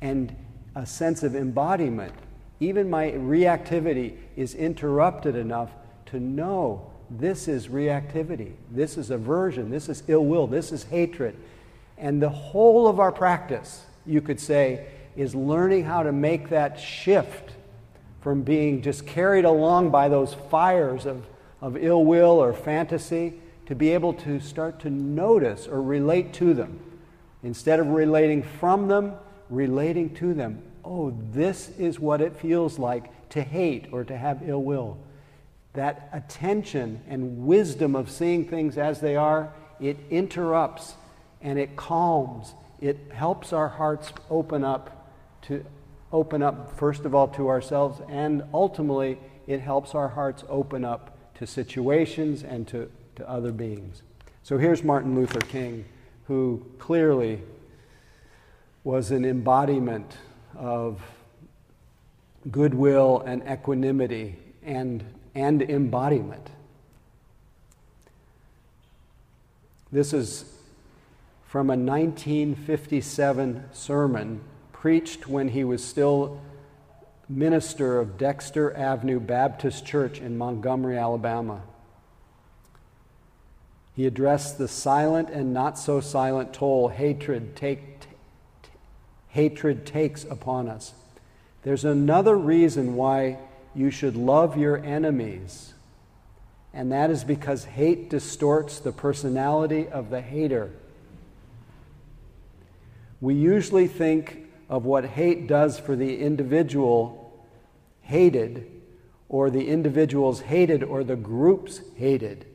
and 0.00 0.34
a 0.74 0.86
sense 0.86 1.22
of 1.22 1.36
embodiment, 1.36 2.14
even 2.60 2.88
my 2.88 3.10
reactivity 3.10 4.16
is 4.36 4.54
interrupted 4.54 5.36
enough 5.36 5.70
to 6.06 6.18
know 6.18 6.90
this 7.10 7.46
is 7.46 7.68
reactivity, 7.68 8.52
this 8.70 8.96
is 8.96 9.10
aversion, 9.10 9.70
this 9.70 9.88
is 9.88 10.02
ill 10.08 10.24
will, 10.24 10.46
this 10.46 10.72
is 10.72 10.84
hatred. 10.84 11.36
And 11.98 12.22
the 12.22 12.28
whole 12.28 12.86
of 12.88 12.98
our 12.98 13.12
practice, 13.12 13.84
you 14.06 14.20
could 14.20 14.40
say, 14.40 14.86
is 15.16 15.34
learning 15.34 15.84
how 15.84 16.02
to 16.02 16.12
make 16.12 16.48
that 16.50 16.78
shift 16.78 17.52
from 18.20 18.42
being 18.42 18.82
just 18.82 19.06
carried 19.06 19.44
along 19.44 19.90
by 19.90 20.08
those 20.08 20.34
fires 20.34 21.06
of, 21.06 21.26
of 21.60 21.76
ill 21.76 22.04
will 22.04 22.42
or 22.42 22.52
fantasy 22.52 23.34
to 23.66 23.74
be 23.74 23.90
able 23.90 24.12
to 24.14 24.40
start 24.40 24.80
to 24.80 24.90
notice 24.90 25.66
or 25.66 25.82
relate 25.82 26.32
to 26.32 26.54
them. 26.54 26.80
Instead 27.42 27.78
of 27.78 27.88
relating 27.88 28.42
from 28.42 28.88
them, 28.88 29.14
relating 29.50 30.14
to 30.14 30.34
them. 30.34 30.62
Oh, 30.84 31.14
this 31.32 31.70
is 31.78 32.00
what 32.00 32.20
it 32.20 32.36
feels 32.36 32.78
like 32.78 33.28
to 33.30 33.42
hate 33.42 33.88
or 33.92 34.04
to 34.04 34.16
have 34.16 34.48
ill 34.48 34.62
will. 34.62 34.98
That 35.74 36.08
attention 36.12 37.02
and 37.08 37.46
wisdom 37.46 37.94
of 37.94 38.10
seeing 38.10 38.48
things 38.48 38.78
as 38.78 39.00
they 39.00 39.16
are, 39.16 39.52
it 39.80 39.98
interrupts 40.10 40.94
and 41.40 41.58
it 41.58 41.76
calms. 41.76 42.54
It 42.80 42.98
helps 43.12 43.52
our 43.52 43.68
hearts 43.68 44.12
open 44.30 44.64
up 44.64 45.10
to 45.42 45.64
open 46.12 46.42
up 46.42 46.76
first 46.78 47.04
of 47.04 47.14
all 47.14 47.28
to 47.28 47.48
ourselves 47.48 48.00
and 48.08 48.42
ultimately 48.54 49.18
it 49.46 49.60
helps 49.60 49.94
our 49.94 50.08
hearts 50.08 50.44
open 50.48 50.84
up 50.84 51.34
to 51.34 51.46
situations 51.46 52.42
and 52.42 52.66
to 52.68 52.90
to 53.18 53.28
other 53.28 53.52
beings. 53.52 54.02
So 54.42 54.56
here's 54.56 54.82
Martin 54.82 55.14
Luther 55.14 55.40
King, 55.40 55.84
who 56.26 56.64
clearly 56.78 57.42
was 58.84 59.10
an 59.10 59.24
embodiment 59.24 60.16
of 60.56 61.02
goodwill 62.50 63.22
and 63.26 63.42
equanimity 63.42 64.36
and, 64.62 65.04
and 65.34 65.60
embodiment. 65.60 66.48
This 69.90 70.12
is 70.12 70.44
from 71.44 71.70
a 71.70 71.76
1957 71.76 73.64
sermon 73.72 74.40
preached 74.80 75.26
when 75.26 75.48
he 75.48 75.64
was 75.64 75.82
still 75.82 76.40
minister 77.28 77.98
of 77.98 78.16
Dexter 78.16 78.72
Avenue 78.76 79.18
Baptist 79.18 79.84
Church 79.84 80.20
in 80.20 80.38
Montgomery, 80.38 80.96
Alabama. 80.96 81.62
He 83.96 84.06
addressed 84.06 84.56
the 84.56 84.68
silent 84.68 85.30
and 85.30 85.52
not 85.52 85.80
so 85.80 86.00
silent 86.00 86.54
toll 86.54 86.86
hatred, 86.86 87.56
take, 87.56 87.98
t- 87.98 88.06
t- 88.62 88.68
hatred 89.30 89.84
takes 89.84 90.22
upon 90.22 90.68
us. 90.68 90.94
There's 91.64 91.84
another 91.84 92.36
reason 92.36 92.94
why 92.94 93.38
you 93.74 93.90
should 93.90 94.14
love 94.14 94.56
your 94.56 94.76
enemies, 94.76 95.74
and 96.72 96.92
that 96.92 97.10
is 97.10 97.24
because 97.24 97.64
hate 97.64 98.10
distorts 98.10 98.78
the 98.78 98.92
personality 98.92 99.88
of 99.88 100.10
the 100.10 100.20
hater. 100.20 100.70
We 103.20 103.34
usually 103.34 103.88
think 103.88 104.47
of 104.68 104.84
what 104.84 105.04
hate 105.04 105.46
does 105.46 105.78
for 105.78 105.96
the 105.96 106.20
individual 106.20 107.46
hated, 108.02 108.66
or 109.28 109.50
the 109.50 109.68
individuals 109.68 110.40
hated, 110.40 110.82
or 110.82 111.04
the 111.04 111.16
groups 111.16 111.80
hated. 111.96 112.46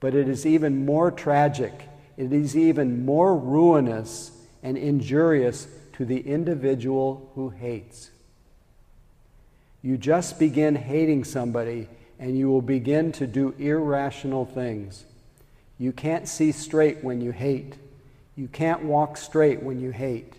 But 0.00 0.14
it 0.14 0.28
is 0.28 0.46
even 0.46 0.84
more 0.84 1.10
tragic, 1.10 1.88
it 2.16 2.32
is 2.32 2.56
even 2.56 3.04
more 3.04 3.36
ruinous 3.36 4.32
and 4.62 4.76
injurious 4.76 5.68
to 5.94 6.04
the 6.04 6.20
individual 6.20 7.30
who 7.34 7.50
hates. 7.50 8.10
You 9.82 9.96
just 9.96 10.38
begin 10.38 10.74
hating 10.74 11.24
somebody 11.24 11.88
and 12.18 12.36
you 12.36 12.50
will 12.50 12.62
begin 12.62 13.12
to 13.12 13.26
do 13.26 13.54
irrational 13.58 14.44
things. 14.44 15.06
You 15.78 15.92
can't 15.92 16.28
see 16.28 16.52
straight 16.52 17.02
when 17.02 17.22
you 17.22 17.32
hate. 17.32 17.76
You 18.36 18.46
can't 18.48 18.84
walk 18.84 19.16
straight 19.16 19.62
when 19.62 19.80
you 19.80 19.90
hate. 19.90 20.34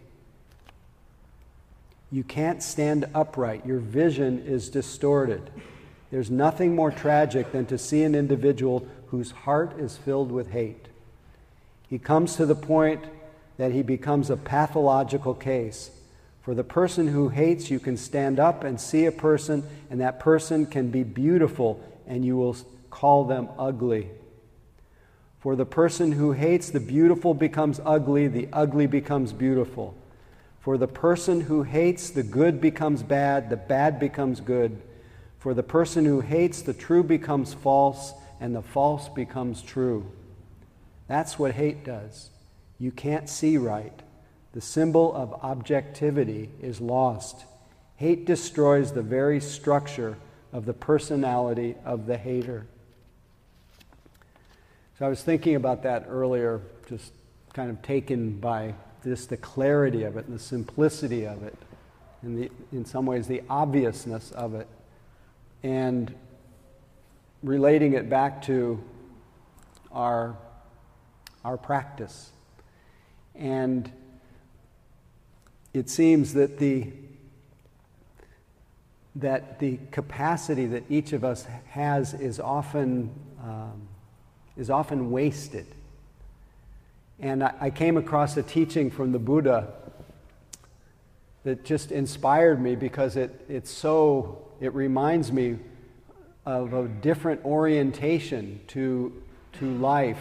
You 2.11 2.23
can't 2.25 2.61
stand 2.61 3.07
upright. 3.15 3.65
Your 3.65 3.79
vision 3.79 4.43
is 4.45 4.69
distorted. 4.69 5.49
There's 6.11 6.29
nothing 6.29 6.75
more 6.75 6.91
tragic 6.91 7.53
than 7.53 7.65
to 7.67 7.77
see 7.77 8.03
an 8.03 8.15
individual 8.15 8.85
whose 9.07 9.31
heart 9.31 9.79
is 9.79 9.95
filled 9.95 10.29
with 10.29 10.51
hate. 10.51 10.87
He 11.87 11.97
comes 11.97 12.35
to 12.35 12.45
the 12.45 12.55
point 12.55 13.05
that 13.57 13.71
he 13.71 13.81
becomes 13.81 14.29
a 14.29 14.35
pathological 14.35 15.33
case. 15.33 15.91
For 16.41 16.53
the 16.53 16.63
person 16.63 17.07
who 17.07 17.29
hates, 17.29 17.69
you 17.69 17.79
can 17.79 17.95
stand 17.95 18.39
up 18.39 18.63
and 18.63 18.81
see 18.81 19.05
a 19.05 19.11
person, 19.11 19.63
and 19.89 20.01
that 20.01 20.19
person 20.19 20.65
can 20.65 20.89
be 20.89 21.03
beautiful, 21.03 21.81
and 22.07 22.25
you 22.25 22.35
will 22.35 22.57
call 22.89 23.23
them 23.25 23.47
ugly. 23.57 24.09
For 25.39 25.55
the 25.55 25.65
person 25.65 26.11
who 26.11 26.33
hates, 26.33 26.71
the 26.71 26.79
beautiful 26.79 27.33
becomes 27.33 27.79
ugly, 27.85 28.27
the 28.27 28.49
ugly 28.51 28.87
becomes 28.87 29.33
beautiful. 29.33 29.95
For 30.61 30.77
the 30.77 30.87
person 30.87 31.41
who 31.41 31.63
hates, 31.63 32.11
the 32.11 32.23
good 32.23 32.61
becomes 32.61 33.01
bad, 33.01 33.49
the 33.49 33.57
bad 33.57 33.99
becomes 33.99 34.39
good. 34.39 34.79
For 35.39 35.55
the 35.55 35.63
person 35.63 36.05
who 36.05 36.21
hates, 36.21 36.61
the 36.61 36.73
true 36.73 37.03
becomes 37.03 37.55
false, 37.55 38.13
and 38.39 38.55
the 38.55 38.61
false 38.61 39.09
becomes 39.09 39.63
true. 39.63 40.11
That's 41.07 41.39
what 41.39 41.55
hate 41.55 41.83
does. 41.83 42.29
You 42.77 42.91
can't 42.91 43.27
see 43.27 43.57
right. 43.57 43.99
The 44.53 44.61
symbol 44.61 45.15
of 45.15 45.33
objectivity 45.43 46.51
is 46.61 46.79
lost. 46.79 47.45
Hate 47.95 48.25
destroys 48.25 48.93
the 48.93 49.01
very 49.01 49.39
structure 49.39 50.17
of 50.53 50.65
the 50.65 50.73
personality 50.73 51.75
of 51.83 52.05
the 52.05 52.17
hater. 52.17 52.67
So 54.99 55.07
I 55.07 55.09
was 55.09 55.23
thinking 55.23 55.55
about 55.55 55.81
that 55.83 56.05
earlier, 56.07 56.61
just 56.87 57.13
kind 57.53 57.71
of 57.71 57.81
taken 57.81 58.39
by 58.39 58.75
just 59.03 59.29
the 59.29 59.37
clarity 59.37 60.03
of 60.03 60.17
it 60.17 60.25
and 60.25 60.35
the 60.35 60.43
simplicity 60.43 61.25
of 61.25 61.43
it, 61.43 61.57
and 62.21 62.37
the, 62.37 62.51
in 62.71 62.85
some 62.85 63.05
ways 63.05 63.27
the 63.27 63.41
obviousness 63.49 64.31
of 64.31 64.53
it. 64.53 64.67
And 65.63 66.13
relating 67.43 67.93
it 67.93 68.09
back 68.09 68.41
to 68.43 68.83
our, 69.91 70.35
our 71.43 71.57
practice. 71.57 72.31
And 73.35 73.91
it 75.73 75.89
seems 75.89 76.33
that 76.33 76.59
the 76.59 76.91
that 79.15 79.59
the 79.59 79.77
capacity 79.91 80.65
that 80.67 80.83
each 80.89 81.11
of 81.11 81.25
us 81.25 81.45
has 81.67 82.13
is 82.13 82.39
often 82.39 83.11
um, 83.43 83.87
is 84.55 84.69
often 84.69 85.11
wasted. 85.11 85.65
And 87.21 87.43
I, 87.43 87.53
I 87.61 87.69
came 87.69 87.97
across 87.97 88.35
a 88.35 88.43
teaching 88.43 88.89
from 88.89 89.11
the 89.11 89.19
Buddha 89.19 89.71
that 91.43 91.63
just 91.63 91.91
inspired 91.91 92.61
me 92.61 92.75
because 92.75 93.15
it, 93.15 93.45
it's 93.47 93.71
so 93.71 94.47
it 94.59 94.73
reminds 94.73 95.31
me 95.31 95.57
of 96.45 96.73
a 96.73 96.87
different 96.87 97.43
orientation 97.45 98.59
to, 98.67 99.23
to 99.53 99.71
life 99.77 100.19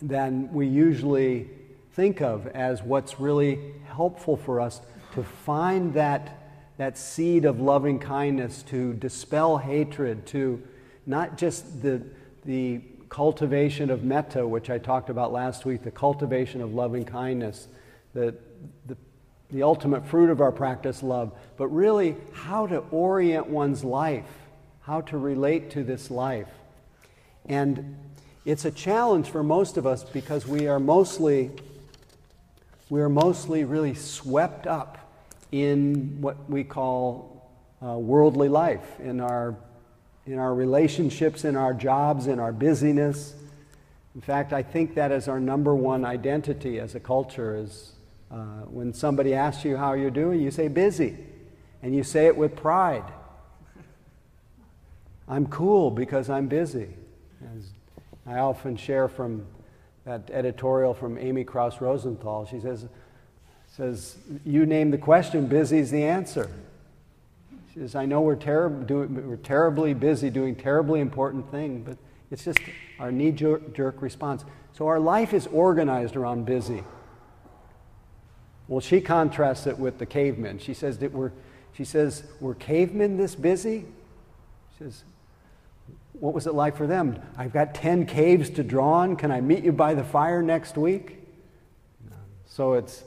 than 0.00 0.52
we 0.52 0.66
usually 0.66 1.48
think 1.92 2.20
of 2.20 2.46
as 2.48 2.82
what's 2.82 3.20
really 3.20 3.58
helpful 3.86 4.36
for 4.36 4.60
us 4.60 4.80
to 5.14 5.22
find 5.22 5.94
that, 5.94 6.38
that 6.78 6.96
seed 6.96 7.44
of 7.44 7.60
loving 7.60 7.98
kindness, 7.98 8.62
to 8.62 8.94
dispel 8.94 9.58
hatred, 9.58 10.26
to 10.26 10.62
not 11.06 11.36
just 11.36 11.82
the, 11.82 12.02
the 12.44 12.80
cultivation 13.12 13.90
of 13.90 14.02
metta, 14.04 14.48
which 14.48 14.70
I 14.70 14.78
talked 14.78 15.10
about 15.10 15.34
last 15.34 15.66
week, 15.66 15.82
the 15.82 15.90
cultivation 15.90 16.62
of 16.62 16.72
loving 16.72 17.04
kindness, 17.04 17.68
the, 18.14 18.34
the, 18.86 18.96
the 19.50 19.62
ultimate 19.62 20.06
fruit 20.06 20.30
of 20.30 20.40
our 20.40 20.50
practice, 20.50 21.02
love, 21.02 21.30
but 21.58 21.68
really 21.68 22.16
how 22.32 22.66
to 22.68 22.78
orient 22.90 23.48
one's 23.48 23.84
life, 23.84 24.24
how 24.80 25.02
to 25.02 25.18
relate 25.18 25.70
to 25.72 25.84
this 25.84 26.10
life. 26.10 26.48
And 27.44 27.98
it's 28.46 28.64
a 28.64 28.70
challenge 28.70 29.28
for 29.28 29.42
most 29.42 29.76
of 29.76 29.86
us 29.86 30.04
because 30.04 30.46
we 30.46 30.66
are 30.66 30.80
mostly 30.80 31.50
we 32.88 33.02
are 33.02 33.10
mostly 33.10 33.64
really 33.64 33.94
swept 33.94 34.66
up 34.66 34.98
in 35.50 36.22
what 36.22 36.48
we 36.48 36.64
call 36.64 37.50
uh, 37.84 37.98
worldly 37.98 38.48
life, 38.48 39.00
in 39.00 39.20
our, 39.20 39.54
in 40.26 40.38
our 40.38 40.54
relationships, 40.54 41.44
in 41.44 41.56
our 41.56 41.74
jobs, 41.74 42.26
in 42.26 42.38
our 42.38 42.52
busyness. 42.52 43.34
In 44.14 44.20
fact, 44.20 44.52
I 44.52 44.62
think 44.62 44.94
that 44.94 45.10
is 45.10 45.28
our 45.28 45.40
number 45.40 45.74
one 45.74 46.04
identity 46.04 46.78
as 46.78 46.94
a 46.94 47.00
culture 47.00 47.56
is 47.56 47.92
uh, 48.30 48.62
when 48.66 48.94
somebody 48.94 49.34
asks 49.34 49.64
you 49.64 49.76
how 49.76 49.94
you're 49.94 50.10
doing, 50.10 50.40
you 50.40 50.50
say 50.50 50.68
busy. 50.68 51.16
And 51.82 51.94
you 51.94 52.04
say 52.04 52.26
it 52.26 52.36
with 52.36 52.54
pride. 52.54 53.04
I'm 55.28 55.46
cool 55.46 55.90
because 55.90 56.30
I'm 56.30 56.46
busy. 56.46 56.88
As 57.56 57.70
I 58.26 58.38
often 58.38 58.76
share 58.76 59.08
from 59.08 59.46
that 60.04 60.30
editorial 60.30 60.94
from 60.94 61.18
Amy 61.18 61.44
Krouse 61.44 61.80
Rosenthal. 61.80 62.46
She 62.46 62.60
says, 62.60 62.86
says, 63.68 64.18
You 64.44 64.66
name 64.66 64.90
the 64.90 64.98
question, 64.98 65.46
busy 65.46 65.78
is 65.78 65.90
the 65.90 66.04
answer. 66.04 66.50
She 67.72 67.80
says, 67.80 67.94
I 67.94 68.04
know 68.04 68.20
we're, 68.20 68.34
do, 68.34 69.08
we're 69.08 69.36
terribly 69.36 69.94
busy 69.94 70.28
doing 70.28 70.54
terribly 70.54 71.00
important 71.00 71.50
things, 71.50 71.82
but 71.86 71.96
it's 72.30 72.44
just 72.44 72.58
our 72.98 73.10
knee 73.10 73.32
jerk 73.32 74.02
response. 74.02 74.44
So 74.74 74.88
our 74.88 75.00
life 75.00 75.32
is 75.32 75.46
organized 75.46 76.14
around 76.16 76.44
busy. 76.44 76.82
Well, 78.68 78.80
she 78.80 79.00
contrasts 79.00 79.66
it 79.66 79.78
with 79.78 79.98
the 79.98 80.04
cavemen. 80.04 80.58
She 80.58 80.74
says 80.74 80.98
that 80.98 81.12
we're, 81.12 81.32
she 81.72 81.84
says, 81.84 82.24
were 82.40 82.54
cavemen 82.54 83.16
this 83.16 83.34
busy? 83.34 83.86
She 84.72 84.84
says, 84.84 85.04
what 86.12 86.34
was 86.34 86.46
it 86.46 86.54
like 86.54 86.76
for 86.76 86.86
them? 86.86 87.20
I've 87.38 87.54
got 87.54 87.74
10 87.74 88.04
caves 88.04 88.50
to 88.50 88.62
draw 88.62 88.92
on. 88.92 89.16
Can 89.16 89.30
I 89.30 89.40
meet 89.40 89.64
you 89.64 89.72
by 89.72 89.94
the 89.94 90.04
fire 90.04 90.42
next 90.42 90.76
week? 90.76 91.18
So 92.46 92.74
it's, 92.74 93.02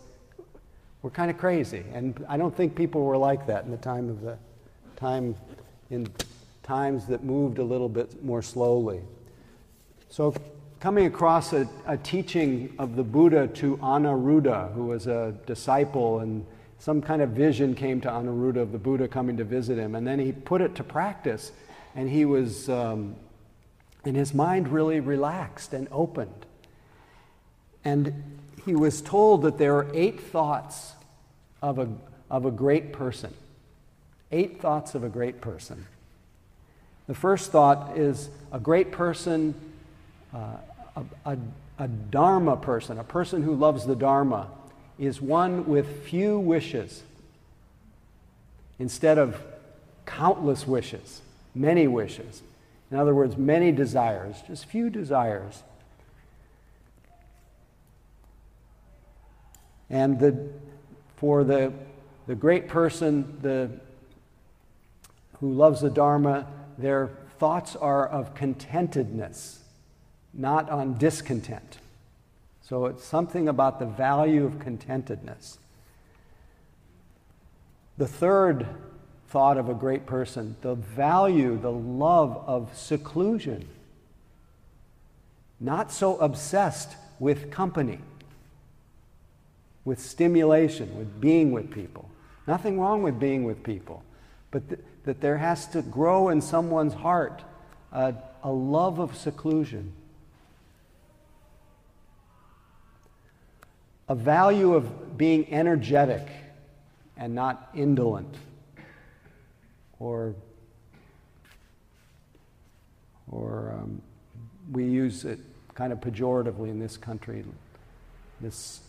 we're 1.04 1.12
kind 1.12 1.30
of 1.30 1.38
crazy. 1.38 1.84
And 1.94 2.26
I 2.28 2.38
don't 2.38 2.56
think 2.56 2.76
people 2.76 3.04
were 3.04 3.18
like 3.18 3.46
that 3.46 3.64
in 3.66 3.70
the 3.70 3.78
time 3.78 4.10
of 4.10 4.22
the 4.22 4.40
time, 4.96 5.36
in 5.90 6.08
times 6.64 7.06
that 7.08 7.24
moved 7.24 7.60
a 7.60 7.64
little 7.64 7.90
bit 7.90 8.24
more 8.24 8.42
slowly. 8.42 9.02
So 10.10 10.34
coming 10.80 11.06
across 11.06 11.54
a, 11.54 11.68
a 11.86 11.98
teaching 11.98 12.74
of 12.80 12.96
the 12.96 13.04
Buddha 13.04 13.48
to 13.48 13.78
Anuruddha, 13.78 14.74
who 14.74 14.86
was 14.86 15.08
a 15.08 15.36
disciple, 15.46 16.20
and 16.20 16.46
some 16.80 17.02
kind 17.02 17.22
of 17.22 17.30
vision 17.30 17.74
came 17.74 18.02
to 18.02 18.08
Anuruddha 18.08 18.58
of 18.58 18.72
the 18.72 18.78
Buddha 18.78 19.08
coming 19.08 19.38
to 19.38 19.44
visit 19.44 19.78
him. 19.78 19.96
And 19.96 20.06
then 20.06 20.20
he 20.20 20.32
put 20.32 20.62
it 20.62 20.76
to 20.76 20.84
practice 20.84 21.52
and 21.96 22.10
he 22.10 22.26
was, 22.26 22.70
um, 22.70 23.16
and 24.04 24.16
his 24.16 24.34
mind 24.34 24.68
really 24.68 25.00
relaxed 25.00 25.74
and 25.74 25.88
opened. 25.92 26.46
And 27.84 28.38
he 28.66 28.76
was 28.76 29.02
told 29.02 29.44
that 29.44 29.58
there 29.58 29.76
are 29.78 29.88
eight 29.94 30.20
thoughts 30.20 30.94
of 31.62 31.80
a, 31.80 31.90
of 32.30 32.46
a 32.46 32.52
great 32.52 32.92
person. 32.92 33.34
Eight 34.32 34.62
thoughts 34.62 34.96
of 34.96 35.04
a 35.04 35.10
great 35.10 35.42
person. 35.42 35.86
The 37.08 37.14
first 37.14 37.52
thought 37.52 37.98
is 37.98 38.30
a 38.52 38.60
great 38.60 38.92
person, 38.92 39.54
uh, 40.34 40.58
a, 40.96 41.04
a, 41.26 41.38
a 41.80 41.88
Dharma 41.88 42.58
person, 42.58 42.98
a 42.98 43.04
person 43.04 43.44
who 43.44 43.56
loves 43.56 43.86
the 43.86 43.96
Dharma, 43.96 44.48
is 44.98 45.22
one 45.22 45.68
with 45.68 46.06
few 46.06 46.40
wishes 46.40 47.04
instead 48.80 49.18
of 49.18 49.42
countless 50.06 50.66
wishes 50.66 51.22
many 51.56 51.88
wishes. 51.88 52.44
In 52.92 52.98
other 52.98 53.16
words, 53.16 53.38
many 53.38 53.72
desires, 53.72 54.36
just 54.46 54.66
few 54.66 54.90
desires. 54.90 55.64
And 59.90 60.20
the, 60.20 60.50
for 61.16 61.44
the, 61.44 61.72
the 62.28 62.36
great 62.36 62.68
person 62.68 63.40
the, 63.42 63.72
who 65.40 65.52
loves 65.52 65.82
the 65.82 65.90
Dharma, 65.90 66.48
their 66.78 67.10
thoughts 67.40 67.76
are 67.76 68.08
of 68.08 68.34
contentedness, 68.36 69.60
not 70.34 70.70
on 70.70 70.98
discontent. 70.98 71.80
So 72.62 72.86
it's 72.88 73.04
something 73.04 73.48
about 73.48 73.80
the 73.80 73.86
value 73.86 74.46
of 74.46 74.60
contentedness. 74.60 75.58
The 77.98 78.08
third 78.08 78.68
thought 79.30 79.58
of 79.58 79.70
a 79.70 79.74
great 79.74 80.06
person, 80.06 80.56
the 80.62 80.76
value, 80.76 81.60
the 81.60 81.72
love 81.72 82.44
of 82.48 82.76
seclusion. 82.76 83.68
Not 85.60 85.92
so 85.92 86.18
obsessed 86.18 86.96
with 87.20 87.52
company, 87.52 88.00
with 89.84 90.00
stimulation, 90.00 90.98
with 90.98 91.22
being 91.22 91.52
with 91.52 91.72
people. 91.72 92.10
Nothing 92.48 92.80
wrong 92.80 93.04
with 93.04 93.20
being 93.20 93.44
with 93.44 93.64
people, 93.64 94.04
but 94.52 94.68
th- 94.68 94.82
that 95.06 95.22
there 95.22 95.38
has 95.38 95.68
to 95.68 95.82
grow 95.82 96.30
in 96.30 96.42
someone's 96.42 96.94
heart 96.94 97.44
a, 97.92 98.14
a 98.44 98.52
love 98.52 99.00
of 99.00 99.16
seclusion. 99.16 99.94
A 104.10 104.16
value 104.16 104.74
of 104.74 105.18
being 105.18 105.52
energetic 105.52 106.28
and 107.18 107.34
not 107.34 107.70
indolent 107.74 108.36
or 110.00 110.36
or 113.32 113.76
um, 113.80 114.02
we 114.72 114.86
use 114.86 115.26
it 115.26 115.40
kind 115.74 115.92
of 115.92 116.00
pejoratively 116.00 116.70
in 116.70 116.80
this 116.80 116.96
country, 116.96 117.44
this 118.40 118.82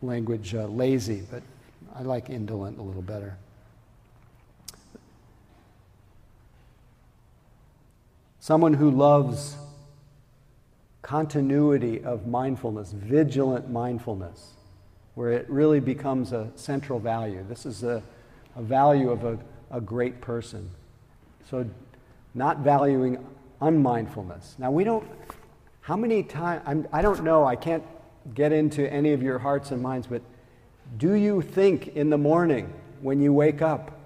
language, 0.00 0.54
uh, 0.54 0.66
lazy, 0.66 1.22
but 1.30 1.42
I 1.94 2.02
like 2.02 2.30
indolent 2.30 2.78
a 2.78 2.82
little 2.82 3.02
better. 3.02 3.36
Someone 8.48 8.72
who 8.72 8.90
loves 8.90 9.56
continuity 11.02 12.02
of 12.02 12.26
mindfulness, 12.26 12.92
vigilant 12.92 13.70
mindfulness, 13.70 14.54
where 15.16 15.32
it 15.32 15.44
really 15.50 15.80
becomes 15.80 16.32
a 16.32 16.50
central 16.54 16.98
value. 16.98 17.44
This 17.46 17.66
is 17.66 17.82
a, 17.82 18.02
a 18.56 18.62
value 18.62 19.10
of 19.10 19.22
a 19.24 19.38
a 19.70 19.82
great 19.82 20.22
person. 20.22 20.70
So, 21.50 21.68
not 22.34 22.60
valuing 22.60 23.22
unmindfulness. 23.60 24.54
Now, 24.58 24.70
we 24.70 24.82
don't, 24.82 25.06
how 25.82 25.96
many 25.96 26.22
times, 26.22 26.86
I 26.90 27.02
don't 27.02 27.22
know, 27.24 27.44
I 27.44 27.54
can't 27.54 27.84
get 28.34 28.52
into 28.52 28.90
any 28.90 29.12
of 29.12 29.22
your 29.22 29.38
hearts 29.38 29.72
and 29.72 29.82
minds, 29.82 30.06
but 30.06 30.22
do 30.96 31.12
you 31.12 31.42
think 31.42 31.88
in 31.88 32.08
the 32.08 32.16
morning 32.16 32.72
when 33.02 33.20
you 33.20 33.34
wake 33.34 33.60
up, 33.60 34.00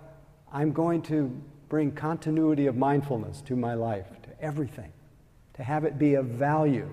I'm 0.52 0.72
going 0.72 1.02
to 1.02 1.31
bring 1.68 1.92
continuity 1.92 2.66
of 2.66 2.76
mindfulness 2.76 3.40
to 3.42 3.55
my 3.57 3.74
life, 3.74 4.07
everything, 4.42 4.92
to 5.55 5.62
have 5.62 5.85
it 5.85 5.98
be 5.98 6.14
a 6.14 6.22
value 6.22 6.92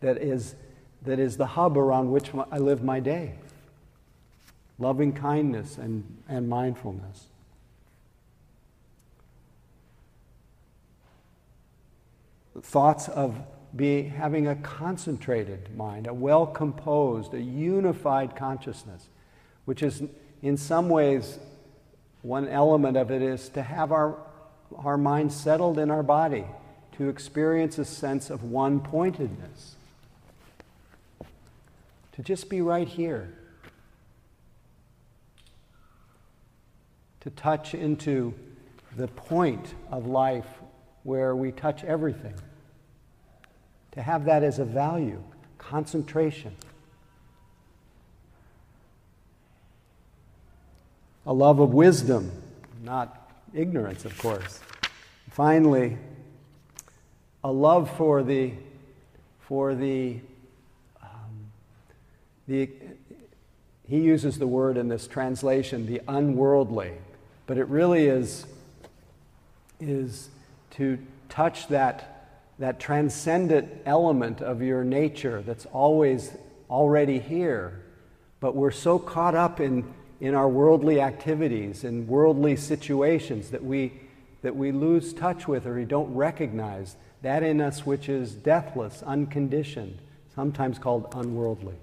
that 0.00 0.18
is, 0.18 0.54
that 1.02 1.18
is 1.18 1.36
the 1.36 1.46
hub 1.46 1.78
around 1.78 2.10
which 2.10 2.30
I 2.50 2.58
live 2.58 2.82
my 2.82 3.00
day? 3.00 3.34
Loving 4.78 5.12
kindness 5.12 5.78
and, 5.78 6.04
and 6.28 6.48
mindfulness. 6.48 7.26
thoughts 12.62 13.08
of 13.08 13.36
be, 13.74 14.02
having 14.02 14.48
a 14.48 14.56
concentrated 14.56 15.76
mind, 15.76 16.06
a 16.06 16.14
well 16.14 16.46
composed, 16.46 17.34
a 17.34 17.40
unified 17.40 18.34
consciousness, 18.34 19.08
which 19.64 19.82
is 19.82 20.02
in 20.42 20.56
some 20.56 20.88
ways 20.88 21.38
one 22.22 22.48
element 22.48 22.96
of 22.96 23.10
it 23.10 23.22
is 23.22 23.48
to 23.50 23.62
have 23.62 23.92
our, 23.92 24.16
our 24.76 24.98
mind 24.98 25.32
settled 25.32 25.78
in 25.78 25.90
our 25.90 26.02
body, 26.02 26.44
to 27.00 27.08
experience 27.08 27.78
a 27.78 27.84
sense 27.86 28.28
of 28.28 28.42
one 28.44 28.78
pointedness, 28.78 29.76
to 32.12 32.22
just 32.22 32.50
be 32.50 32.60
right 32.60 32.86
here, 32.86 33.32
to 37.20 37.30
touch 37.30 37.72
into 37.72 38.34
the 38.98 39.08
point 39.08 39.74
of 39.90 40.06
life 40.06 40.44
where 41.02 41.34
we 41.34 41.50
touch 41.50 41.82
everything, 41.84 42.34
to 43.92 44.02
have 44.02 44.26
that 44.26 44.42
as 44.42 44.58
a 44.58 44.64
value, 44.66 45.22
concentration. 45.56 46.54
a 51.26 51.32
love 51.32 51.60
of 51.60 51.72
wisdom, 51.72 52.30
not 52.82 53.30
ignorance, 53.54 54.04
of 54.04 54.18
course. 54.18 54.60
Finally, 55.30 55.96
a 57.42 57.50
love 57.50 57.90
for 57.96 58.22
the, 58.22 58.52
for 59.40 59.74
the, 59.74 60.18
um, 61.02 61.50
the, 62.46 62.70
he 63.88 64.00
uses 64.00 64.38
the 64.38 64.46
word 64.46 64.76
in 64.76 64.88
this 64.88 65.06
translation, 65.06 65.86
the 65.86 66.00
unworldly, 66.08 66.92
but 67.46 67.58
it 67.58 67.66
really 67.68 68.06
is, 68.06 68.46
is 69.80 70.28
to 70.72 70.98
touch 71.28 71.68
that, 71.68 72.38
that 72.58 72.78
transcendent 72.78 73.70
element 73.86 74.40
of 74.40 74.62
your 74.62 74.84
nature 74.84 75.42
that's 75.42 75.66
always 75.66 76.32
already 76.68 77.18
here. 77.18 77.82
But 78.40 78.54
we're 78.54 78.70
so 78.70 78.98
caught 78.98 79.34
up 79.34 79.60
in 79.60 79.92
in 80.20 80.34
our 80.34 80.48
worldly 80.48 81.00
activities 81.00 81.84
and 81.84 82.06
worldly 82.06 82.54
situations 82.54 83.50
that 83.50 83.64
we, 83.64 83.92
that 84.42 84.54
we 84.54 84.70
lose 84.70 85.14
touch 85.14 85.48
with 85.48 85.66
or 85.66 85.74
we 85.74 85.84
don't 85.84 86.14
recognize 86.14 86.96
that 87.22 87.42
in 87.42 87.60
us 87.60 87.84
which 87.84 88.08
is 88.08 88.32
deathless, 88.32 89.02
unconditioned, 89.02 89.98
sometimes 90.34 90.78
called 90.78 91.12
unworldly. 91.14 91.74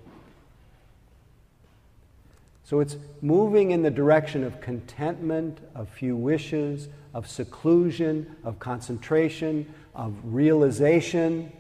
So 2.64 2.82
it's 2.82 2.98
moving 3.22 3.72
in 3.72 3.82
the 3.82 3.92
direction 3.92 4.44
of 4.44 4.60
contentment, 4.60 5.60
of 5.74 5.88
few 5.88 6.18
wishes, 6.18 6.90
of 7.14 7.28
seclusion, 7.28 8.36
of 8.44 8.60
concentration, 8.60 9.74
of 9.96 10.14
realization, 10.24 11.52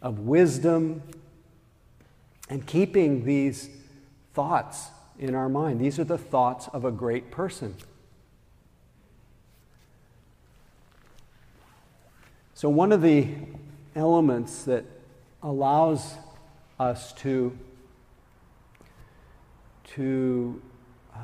of 0.00 0.20
wisdom, 0.20 1.02
and 2.48 2.64
keeping 2.66 3.24
these 3.24 3.68
thoughts 4.32 4.88
in 5.18 5.34
our 5.34 5.48
mind. 5.48 5.80
These 5.80 5.98
are 5.98 6.04
the 6.04 6.18
thoughts 6.18 6.68
of 6.72 6.84
a 6.84 6.92
great 6.92 7.30
person. 7.30 7.74
So, 12.62 12.68
one 12.68 12.92
of 12.92 13.02
the 13.02 13.26
elements 13.96 14.66
that 14.66 14.84
allows 15.42 16.14
us 16.78 17.12
to, 17.14 17.58
to 19.96 20.62
uh, 21.12 21.18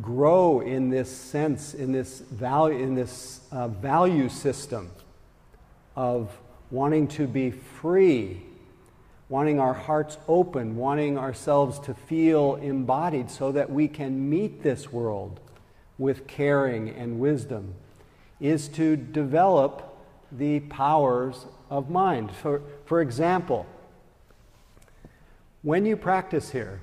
grow 0.00 0.58
in 0.58 0.90
this 0.90 1.16
sense, 1.16 1.74
in 1.74 1.92
this 1.92 2.18
value, 2.18 2.76
in 2.76 2.96
this 2.96 3.42
uh, 3.52 3.68
value 3.68 4.28
system 4.28 4.90
of 5.94 6.36
wanting 6.72 7.06
to 7.06 7.28
be 7.28 7.52
free 7.52 8.42
wanting 9.28 9.60
our 9.60 9.74
hearts 9.74 10.18
open, 10.26 10.74
wanting 10.74 11.18
ourselves 11.18 11.78
to 11.78 11.94
feel 11.94 12.56
embodied 12.56 13.30
so 13.30 13.52
that 13.52 13.70
we 13.70 13.86
can 13.86 14.28
meet 14.28 14.64
this 14.64 14.92
world 14.92 15.38
with 15.98 16.26
caring 16.26 16.88
and 16.88 17.20
wisdom, 17.20 17.74
is 18.40 18.66
to 18.66 18.96
develop 18.96 19.91
the 20.38 20.60
powers 20.60 21.46
of 21.70 21.90
mind. 21.90 22.30
For, 22.30 22.62
for 22.86 23.00
example, 23.00 23.66
when 25.62 25.86
you 25.86 25.96
practice 25.96 26.50
here, 26.50 26.80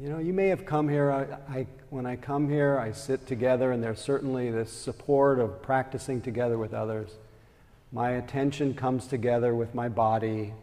you 0.00 0.08
know, 0.08 0.18
you 0.18 0.32
may 0.32 0.48
have 0.48 0.64
come 0.64 0.88
here. 0.88 1.10
I, 1.10 1.58
I, 1.58 1.66
when 1.90 2.06
I 2.06 2.16
come 2.16 2.48
here, 2.48 2.78
I 2.78 2.92
sit 2.92 3.26
together, 3.26 3.72
and 3.72 3.82
there's 3.82 4.00
certainly 4.00 4.50
this 4.50 4.72
support 4.72 5.38
of 5.38 5.60
practicing 5.60 6.20
together 6.20 6.56
with 6.56 6.72
others. 6.72 7.10
My 7.92 8.12
attention 8.12 8.74
comes 8.74 9.06
together 9.06 9.54
with 9.54 9.74
my 9.74 9.88
body, 9.88 10.54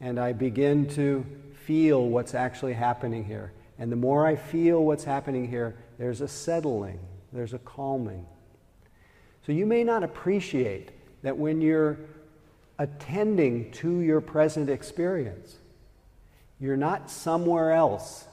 and 0.00 0.18
I 0.18 0.32
begin 0.32 0.86
to 0.90 1.26
feel 1.66 2.06
what's 2.06 2.34
actually 2.34 2.74
happening 2.74 3.24
here. 3.24 3.52
And 3.78 3.90
the 3.90 3.96
more 3.96 4.24
I 4.26 4.36
feel 4.36 4.84
what's 4.84 5.04
happening 5.04 5.48
here, 5.48 5.74
there's 5.98 6.20
a 6.20 6.28
settling, 6.28 7.00
there's 7.32 7.54
a 7.54 7.58
calming. 7.58 8.24
So 9.44 9.52
you 9.52 9.66
may 9.66 9.82
not 9.82 10.02
appreciate 10.02 10.90
that 11.24 11.38
when 11.38 11.62
you're 11.62 11.98
attending 12.78 13.70
to 13.72 14.00
your 14.00 14.20
present 14.20 14.68
experience, 14.68 15.56
you're 16.60 16.76
not 16.76 17.10
somewhere 17.10 17.72
else. 17.72 18.26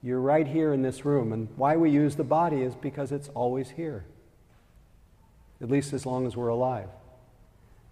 You're 0.00 0.20
right 0.20 0.46
here 0.46 0.72
in 0.72 0.80
this 0.80 1.04
room. 1.04 1.32
And 1.32 1.48
why 1.56 1.76
we 1.76 1.90
use 1.90 2.14
the 2.14 2.24
body 2.24 2.62
is 2.62 2.74
because 2.76 3.10
it's 3.10 3.28
always 3.30 3.70
here, 3.70 4.04
at 5.60 5.68
least 5.68 5.92
as 5.92 6.06
long 6.06 6.24
as 6.24 6.36
we're 6.36 6.48
alive. 6.48 6.88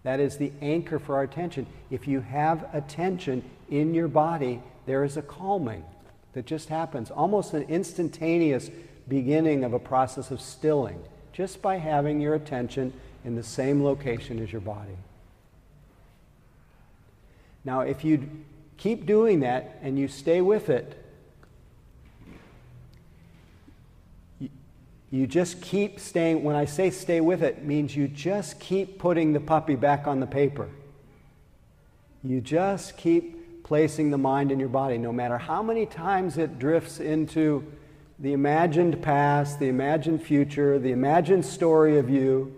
That 0.03 0.21
is 0.21 0.37
the 0.37 0.53
anchor 0.61 0.99
for 0.99 1.15
our 1.15 1.23
attention. 1.23 1.67
If 1.91 2.07
you 2.07 2.21
have 2.21 2.69
attention 2.73 3.43
in 3.69 3.93
your 3.93 4.07
body, 4.07 4.61
there 4.85 5.03
is 5.03 5.17
a 5.17 5.21
calming 5.21 5.83
that 6.31 6.45
just 6.45 6.69
happens, 6.69 7.11
almost 7.11 7.53
an 7.53 7.63
instantaneous 7.63 8.71
beginning 9.05 9.65
of 9.65 9.73
a 9.73 9.79
process 9.79 10.31
of 10.31 10.39
stilling, 10.39 11.03
just 11.33 11.61
by 11.61 11.75
having 11.75 12.21
your 12.21 12.35
attention 12.35 12.93
in 13.25 13.35
the 13.35 13.43
same 13.43 13.83
location 13.83 14.41
as 14.41 14.51
your 14.51 14.61
body. 14.61 14.97
Now, 17.65 17.81
if 17.81 18.05
you 18.05 18.29
keep 18.77 19.05
doing 19.05 19.41
that 19.41 19.79
and 19.81 19.99
you 19.99 20.07
stay 20.07 20.39
with 20.39 20.69
it, 20.69 21.05
You 25.15 25.27
just 25.27 25.61
keep 25.61 26.01
staying, 26.01 26.43
when 26.43 26.57
I 26.57 26.65
say 26.65 26.89
stay 26.89 27.21
with 27.21 27.41
it, 27.41 27.63
means 27.63 27.95
you 27.95 28.09
just 28.09 28.59
keep 28.59 28.99
putting 28.99 29.31
the 29.31 29.39
puppy 29.39 29.75
back 29.75 30.07
on 30.07 30.19
the 30.19 30.27
paper. 30.27 30.67
You 32.21 32.41
just 32.41 32.97
keep 32.97 33.63
placing 33.63 34.11
the 34.11 34.17
mind 34.17 34.51
in 34.51 34.59
your 34.59 34.67
body, 34.67 34.97
no 34.97 35.13
matter 35.13 35.37
how 35.37 35.63
many 35.63 35.85
times 35.85 36.37
it 36.37 36.59
drifts 36.59 36.99
into 36.99 37.63
the 38.19 38.33
imagined 38.33 39.01
past, 39.01 39.57
the 39.59 39.69
imagined 39.69 40.21
future, 40.21 40.79
the 40.79 40.91
imagined 40.91 41.45
story 41.45 41.97
of 41.97 42.09
you. 42.09 42.53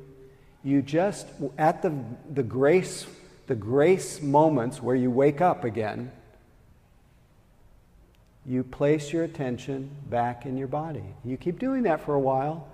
You 0.68 0.82
just, 0.82 1.28
at 1.58 1.82
the, 1.82 1.94
the 2.30 2.44
grace, 2.44 3.06
the 3.48 3.56
grace 3.56 4.22
moments 4.22 4.84
where 4.84 4.98
you 4.98 5.10
wake 5.10 5.40
up 5.40 5.64
again, 5.64 6.12
you 8.46 8.66
place 8.66 9.14
your 9.14 9.24
attention 9.24 9.90
back 10.10 10.46
in 10.46 10.58
your 10.58 10.68
body. 10.68 11.06
You 11.24 11.38
keep 11.38 11.58
doing 11.58 11.84
that 11.84 12.02
for 12.02 12.16
a 12.16 12.20
while, 12.20 12.68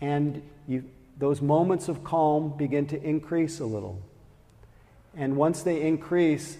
and 0.00 0.42
you, 0.66 0.82
those 1.16 1.40
moments 1.40 1.86
of 1.86 2.02
calm 2.02 2.56
begin 2.56 2.88
to 2.88 3.00
increase 3.00 3.60
a 3.60 3.66
little. 3.66 4.02
And 5.14 5.36
once 5.36 5.62
they 5.62 5.82
increase, 5.82 6.56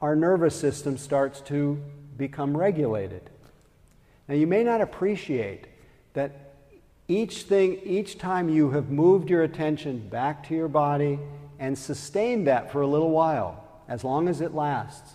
our 0.00 0.16
nervous 0.16 0.58
system 0.58 0.96
starts 0.96 1.42
to 1.42 1.78
become 2.16 2.56
regulated. 2.56 3.28
Now, 4.26 4.36
you 4.36 4.46
may 4.46 4.64
not 4.64 4.80
appreciate 4.80 5.66
that 6.14 6.49
each 7.10 7.42
thing, 7.42 7.80
each 7.82 8.18
time 8.18 8.48
you 8.48 8.70
have 8.70 8.90
moved 8.90 9.28
your 9.28 9.42
attention 9.42 10.08
back 10.08 10.46
to 10.46 10.54
your 10.54 10.68
body 10.68 11.18
and 11.58 11.76
sustained 11.76 12.46
that 12.46 12.70
for 12.70 12.82
a 12.82 12.86
little 12.86 13.10
while, 13.10 13.64
as 13.88 14.04
long 14.04 14.28
as 14.28 14.40
it 14.40 14.54
lasts, 14.54 15.12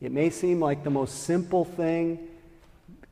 it 0.00 0.10
may 0.10 0.30
seem 0.30 0.60
like 0.60 0.82
the 0.82 0.90
most 0.90 1.22
simple 1.22 1.64
thing. 1.64 2.18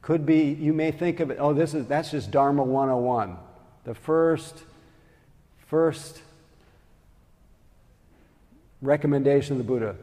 Could 0.03 0.27
be, 0.27 0.57
you 0.61 0.73
may 0.73 0.91
think 0.91 1.21
of 1.21 1.31
it, 1.31 1.39
oh, 1.41 1.53
this 1.53 1.73
is, 1.73 1.87
that's 1.87 2.11
just 2.11 2.33
Dharma 2.33 2.65
101. 2.65 3.37
The 3.85 3.95
first, 3.95 4.65
first 5.69 6.21
recommendation 8.83 9.53
of 9.53 9.59
the 9.59 9.65
Buddha 9.65 9.97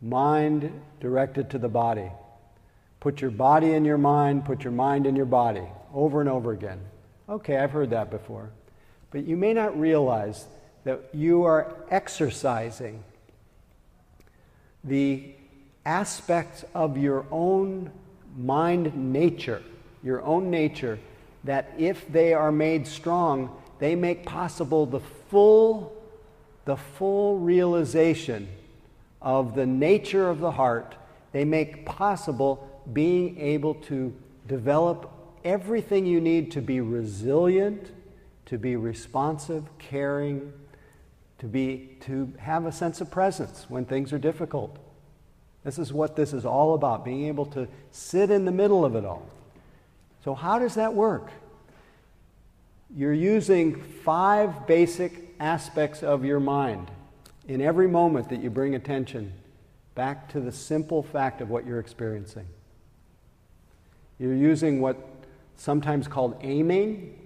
mind 0.00 0.70
directed 1.00 1.50
to 1.50 1.58
the 1.58 1.68
body. 1.68 2.10
Put 3.00 3.20
your 3.20 3.30
body 3.30 3.72
in 3.72 3.84
your 3.84 3.98
mind, 3.98 4.44
put 4.44 4.62
your 4.62 4.72
mind 4.72 5.06
in 5.06 5.16
your 5.16 5.26
body, 5.26 5.66
over 5.94 6.20
and 6.20 6.28
over 6.28 6.52
again. 6.52 6.80
Okay, 7.28 7.56
I've 7.56 7.72
heard 7.72 7.90
that 7.90 8.10
before. 8.10 8.50
But 9.10 9.24
you 9.24 9.36
may 9.36 9.52
not 9.52 9.78
realize 9.78 10.46
that 10.84 11.08
you 11.12 11.44
are 11.44 11.74
exercising 11.90 13.02
the 14.84 15.34
aspects 15.84 16.64
of 16.74 16.96
your 16.96 17.26
own 17.30 17.90
mind 18.36 18.94
nature, 19.12 19.62
your 20.02 20.22
own 20.22 20.50
nature, 20.50 20.98
that 21.44 21.72
if 21.78 22.06
they 22.12 22.34
are 22.34 22.52
made 22.52 22.86
strong, 22.86 23.50
they 23.78 23.94
make 23.94 24.24
possible 24.24 24.86
the 24.86 25.00
full, 25.00 25.92
the 26.64 26.76
full 26.76 27.38
realization 27.38 28.48
of 29.20 29.54
the 29.54 29.66
nature 29.66 30.28
of 30.28 30.40
the 30.40 30.50
heart. 30.50 30.94
They 31.32 31.44
make 31.44 31.84
possible 31.84 32.68
being 32.92 33.38
able 33.40 33.74
to 33.74 34.14
develop 34.46 35.10
everything 35.46 36.04
you 36.04 36.20
need 36.20 36.50
to 36.50 36.60
be 36.60 36.80
resilient, 36.80 37.90
to 38.46 38.58
be 38.58 38.74
responsive, 38.74 39.64
caring, 39.78 40.52
to 41.38 41.46
be 41.46 41.96
to 42.00 42.32
have 42.38 42.66
a 42.66 42.72
sense 42.72 43.00
of 43.00 43.10
presence 43.10 43.64
when 43.68 43.84
things 43.84 44.12
are 44.12 44.18
difficult. 44.18 44.76
This 45.64 45.78
is 45.78 45.92
what 45.92 46.16
this 46.16 46.32
is 46.32 46.44
all 46.44 46.74
about, 46.74 47.04
being 47.04 47.26
able 47.26 47.46
to 47.46 47.68
sit 47.92 48.30
in 48.30 48.44
the 48.44 48.52
middle 48.52 48.84
of 48.84 48.96
it 48.96 49.04
all. 49.04 49.26
So 50.24 50.34
how 50.34 50.58
does 50.58 50.74
that 50.74 50.94
work? 50.94 51.30
You're 52.94 53.12
using 53.12 53.80
five 53.80 54.66
basic 54.66 55.34
aspects 55.38 56.02
of 56.02 56.24
your 56.24 56.40
mind 56.40 56.90
in 57.46 57.60
every 57.60 57.86
moment 57.86 58.30
that 58.30 58.42
you 58.42 58.50
bring 58.50 58.74
attention 58.74 59.32
back 59.94 60.28
to 60.30 60.40
the 60.40 60.52
simple 60.52 61.02
fact 61.02 61.40
of 61.40 61.50
what 61.50 61.66
you're 61.66 61.80
experiencing. 61.80 62.46
You're 64.18 64.34
using 64.34 64.80
what 64.80 64.96
sometimes 65.56 66.08
called 66.08 66.36
aiming 66.42 67.18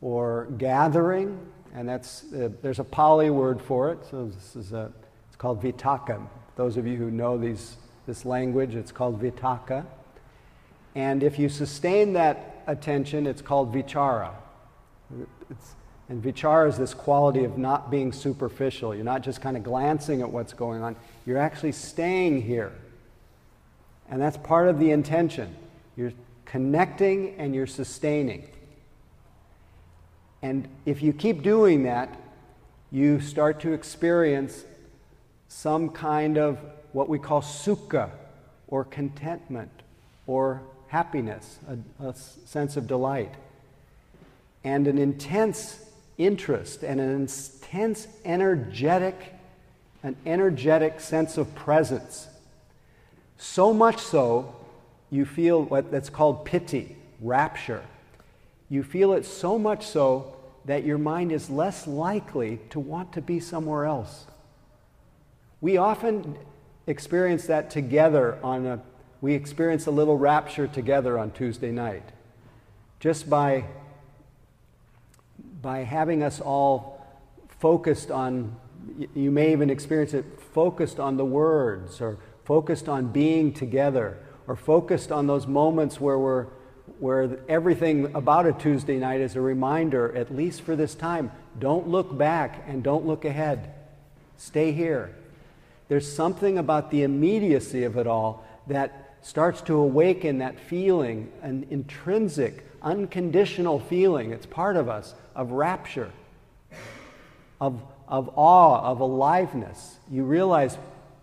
or 0.00 0.48
gathering, 0.58 1.38
and 1.74 1.88
that's 1.88 2.24
uh, 2.32 2.48
there's 2.62 2.78
a 2.78 2.84
Pali 2.84 3.30
word 3.30 3.60
for 3.60 3.92
it. 3.92 3.98
So 4.10 4.26
this 4.26 4.56
is 4.56 4.72
a 4.72 4.92
it's 5.28 5.36
called 5.36 5.62
vitakka. 5.62 6.26
Those 6.56 6.76
of 6.76 6.86
you 6.86 6.96
who 6.96 7.10
know 7.10 7.38
these 7.38 7.76
this 8.06 8.24
language, 8.24 8.74
it's 8.74 8.92
called 8.92 9.22
vitakka. 9.22 9.86
And 10.94 11.22
if 11.22 11.38
you 11.38 11.48
sustain 11.48 12.14
that 12.14 12.62
attention, 12.66 13.26
it's 13.26 13.42
called 13.42 13.72
vichara. 13.72 14.32
It's, 15.48 15.74
and 16.08 16.22
vichara 16.22 16.68
is 16.68 16.76
this 16.76 16.92
quality 16.92 17.44
of 17.44 17.56
not 17.56 17.90
being 17.90 18.12
superficial. 18.12 18.94
You're 18.94 19.04
not 19.04 19.22
just 19.22 19.40
kind 19.40 19.56
of 19.56 19.62
glancing 19.62 20.22
at 20.22 20.30
what's 20.30 20.52
going 20.52 20.82
on, 20.82 20.96
you're 21.24 21.38
actually 21.38 21.72
staying 21.72 22.42
here. 22.42 22.72
And 24.10 24.20
that's 24.20 24.36
part 24.36 24.66
of 24.66 24.80
the 24.80 24.90
intention. 24.90 25.54
You're 25.96 26.12
connecting 26.44 27.34
and 27.36 27.54
you're 27.54 27.66
sustaining. 27.66 28.48
And 30.42 30.68
if 30.86 31.02
you 31.02 31.12
keep 31.12 31.42
doing 31.42 31.84
that, 31.84 32.18
you 32.90 33.20
start 33.20 33.60
to 33.60 33.72
experience 33.72 34.64
some 35.48 35.90
kind 35.90 36.38
of 36.38 36.58
what 36.92 37.08
we 37.08 37.18
call 37.18 37.42
sukha, 37.42 38.10
or 38.68 38.84
contentment, 38.84 39.70
or 40.26 40.62
happiness, 40.88 41.58
a, 41.68 42.04
a 42.06 42.14
sense 42.14 42.76
of 42.76 42.86
delight, 42.86 43.34
and 44.64 44.86
an 44.86 44.98
intense 44.98 45.84
interest 46.18 46.82
and 46.82 47.00
an 47.00 47.10
intense 47.10 48.06
energetic, 48.24 49.34
an 50.02 50.16
energetic 50.26 51.00
sense 51.00 51.38
of 51.38 51.54
presence. 51.54 52.28
So 53.38 53.72
much 53.72 53.98
so, 53.98 54.54
you 55.10 55.24
feel 55.24 55.62
what 55.62 55.90
that's 55.90 56.08
called 56.08 56.44
piti, 56.44 56.96
rapture. 57.20 57.82
You 58.68 58.82
feel 58.82 59.12
it 59.12 59.24
so 59.26 59.58
much 59.58 59.86
so 59.86 60.36
that 60.64 60.84
your 60.84 60.98
mind 60.98 61.32
is 61.32 61.50
less 61.50 61.86
likely 61.86 62.60
to 62.70 62.78
want 62.78 63.12
to 63.14 63.20
be 63.20 63.40
somewhere 63.40 63.86
else. 63.86 64.26
We 65.60 65.76
often 65.76 66.38
experience 66.86 67.46
that 67.46 67.70
together 67.70 68.38
on 68.42 68.66
a 68.66 68.80
we 69.20 69.34
experience 69.34 69.86
a 69.86 69.90
little 69.90 70.16
rapture 70.16 70.66
together 70.66 71.18
on 71.18 71.30
Tuesday 71.32 71.70
night. 71.70 72.04
Just 73.00 73.28
by 73.28 73.64
by 75.60 75.80
having 75.80 76.22
us 76.22 76.40
all 76.40 77.04
focused 77.58 78.10
on 78.10 78.56
you 79.14 79.30
may 79.30 79.52
even 79.52 79.68
experience 79.70 80.14
it 80.14 80.24
focused 80.54 80.98
on 80.98 81.16
the 81.16 81.24
words 81.24 82.00
or 82.00 82.18
focused 82.44 82.88
on 82.88 83.08
being 83.08 83.52
together 83.52 84.18
or 84.50 84.56
focused 84.56 85.12
on 85.12 85.28
those 85.28 85.46
moments 85.46 86.00
where 86.00 86.18
we're 86.18 86.46
where 86.98 87.38
everything 87.48 88.12
about 88.16 88.46
a 88.46 88.52
Tuesday 88.52 88.98
night 88.98 89.20
is 89.20 89.36
a 89.36 89.40
reminder, 89.40 90.12
at 90.16 90.34
least 90.34 90.62
for 90.62 90.74
this 90.74 90.96
time, 90.96 91.30
don't 91.60 91.86
look 91.86 92.18
back 92.18 92.64
and 92.66 92.82
don't 92.82 93.06
look 93.06 93.24
ahead. 93.24 93.72
Stay 94.38 94.72
here. 94.72 95.14
There's 95.86 96.12
something 96.12 96.58
about 96.58 96.90
the 96.90 97.04
immediacy 97.04 97.84
of 97.84 97.96
it 97.96 98.08
all 98.08 98.44
that 98.66 99.18
starts 99.22 99.60
to 99.62 99.76
awaken 99.76 100.38
that 100.38 100.58
feeling, 100.58 101.30
an 101.42 101.68
intrinsic, 101.70 102.66
unconditional 102.82 103.78
feeling, 103.78 104.32
it's 104.32 104.46
part 104.46 104.74
of 104.74 104.88
us, 104.88 105.14
of 105.36 105.52
rapture, 105.52 106.10
of, 107.60 107.80
of 108.08 108.32
awe, 108.34 108.82
of 108.82 108.98
aliveness. 108.98 109.96
You 110.10 110.24
realize, 110.24 110.76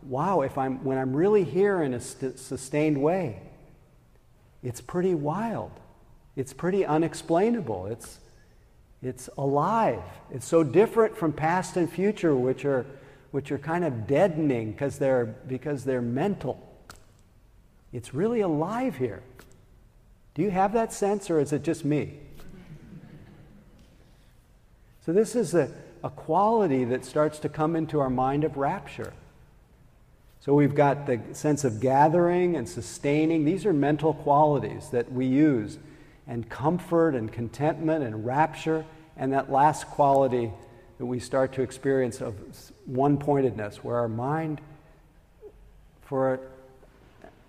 wow, 0.08 0.42
if 0.42 0.58
I'm, 0.58 0.84
when 0.84 0.98
I'm 0.98 1.16
really 1.16 1.44
here 1.44 1.82
in 1.82 1.94
a 1.94 2.00
st- 2.00 2.40
sustained 2.40 3.02
way, 3.02 3.42
it's 4.64 4.82
pretty 4.82 5.14
wild. 5.14 5.72
It's 6.36 6.54
pretty 6.54 6.86
unexplainable. 6.86 7.88
It's, 7.88 8.20
it's 9.02 9.30
alive. 9.38 10.04
It's 10.32 10.46
so 10.46 10.64
different 10.64 11.18
from 11.18 11.34
past 11.34 11.78
and 11.78 11.92
future, 11.92 12.36
which 12.36 12.66
are, 12.66 12.86
which 13.32 13.52
are 13.52 13.58
kind 13.58 13.84
of 13.84 14.08
deadening 14.08 14.72
because 14.72 14.98
they're, 14.98 15.26
because 15.26 15.84
they're 15.84 16.02
mental. 16.02 16.64
It's 17.92 18.14
really 18.14 18.42
alive 18.42 18.98
here. 18.98 19.24
Do 20.36 20.42
you 20.42 20.52
have 20.52 20.74
that 20.74 20.94
sense, 20.94 21.30
or 21.30 21.40
is 21.40 21.52
it 21.52 21.64
just 21.64 21.84
me? 21.84 22.20
So, 25.06 25.14
this 25.14 25.36
is 25.36 25.56
a, 25.56 25.72
a 26.04 26.10
quality 26.10 26.84
that 26.84 27.06
starts 27.06 27.40
to 27.40 27.50
come 27.50 27.76
into 27.76 28.00
our 28.00 28.10
mind 28.10 28.44
of 28.44 28.58
rapture. 28.58 29.14
So 30.48 30.54
we've 30.54 30.76
got 30.76 31.06
the 31.06 31.20
sense 31.34 31.66
of 31.66 31.82
gathering 31.82 32.56
and 32.56 32.70
sustaining. 32.70 33.44
These 33.44 33.66
are 33.66 33.74
mental 33.74 34.14
qualities 34.14 34.88
that 34.92 35.12
we 35.12 35.26
use, 35.26 35.78
and 36.26 36.48
comfort 36.48 37.16
and 37.16 37.30
contentment 37.30 38.06
and 38.06 38.26
rapture, 38.26 38.86
and 39.18 39.34
that 39.34 39.52
last 39.52 39.88
quality 39.88 40.54
that 41.00 41.06
we 41.06 41.20
start 41.20 41.52
to 41.56 41.64
experience 41.64 42.22
of 42.22 42.34
one 42.86 43.18
pointedness, 43.18 43.84
where 43.84 43.98
our 43.98 44.08
mind, 44.08 44.62
for 46.04 46.40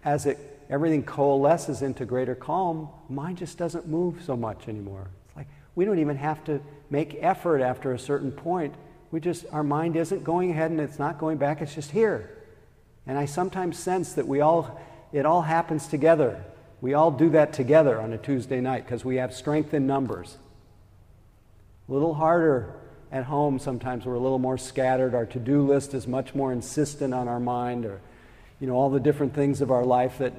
as 0.04 0.26
it 0.26 0.36
everything 0.68 1.04
coalesces 1.04 1.82
into 1.82 2.04
greater 2.04 2.34
calm, 2.34 2.88
mind 3.08 3.38
just 3.38 3.56
doesn't 3.58 3.86
move 3.86 4.20
so 4.24 4.36
much 4.36 4.66
anymore. 4.66 5.06
It's 5.28 5.36
like 5.36 5.46
we 5.76 5.84
don't 5.84 6.00
even 6.00 6.16
have 6.16 6.42
to 6.46 6.60
make 6.90 7.16
effort 7.20 7.60
after 7.60 7.92
a 7.92 7.98
certain 7.98 8.32
point. 8.32 8.74
We 9.12 9.20
just 9.20 9.46
our 9.52 9.62
mind 9.62 9.94
isn't 9.94 10.24
going 10.24 10.50
ahead 10.50 10.72
and 10.72 10.80
it's 10.80 10.98
not 10.98 11.20
going 11.20 11.38
back, 11.38 11.62
it's 11.62 11.76
just 11.76 11.92
here. 11.92 12.34
And 13.08 13.18
I 13.18 13.24
sometimes 13.24 13.78
sense 13.78 14.12
that 14.12 14.28
we 14.28 14.40
all, 14.40 14.78
it 15.12 15.26
all 15.26 15.42
happens 15.42 15.88
together. 15.88 16.44
We 16.80 16.94
all 16.94 17.10
do 17.10 17.30
that 17.30 17.52
together 17.52 18.00
on 18.00 18.12
a 18.12 18.18
Tuesday 18.18 18.60
night 18.60 18.84
because 18.84 19.04
we 19.04 19.16
have 19.16 19.34
strength 19.34 19.74
in 19.74 19.86
numbers. 19.86 20.36
A 21.88 21.92
little 21.92 22.14
harder 22.14 22.74
at 23.10 23.24
home 23.24 23.58
sometimes 23.58 24.04
we're 24.04 24.14
a 24.14 24.18
little 24.18 24.38
more 24.38 24.58
scattered 24.58 25.14
our 25.14 25.24
to-do 25.24 25.66
list 25.66 25.94
is 25.94 26.06
much 26.06 26.34
more 26.34 26.52
insistent 26.52 27.14
on 27.14 27.26
our 27.26 27.40
mind 27.40 27.86
or 27.86 28.00
you 28.60 28.66
know 28.66 28.74
all 28.74 28.90
the 28.90 29.00
different 29.00 29.34
things 29.34 29.60
of 29.60 29.70
our 29.70 29.84
life 29.84 30.18
that 30.18 30.32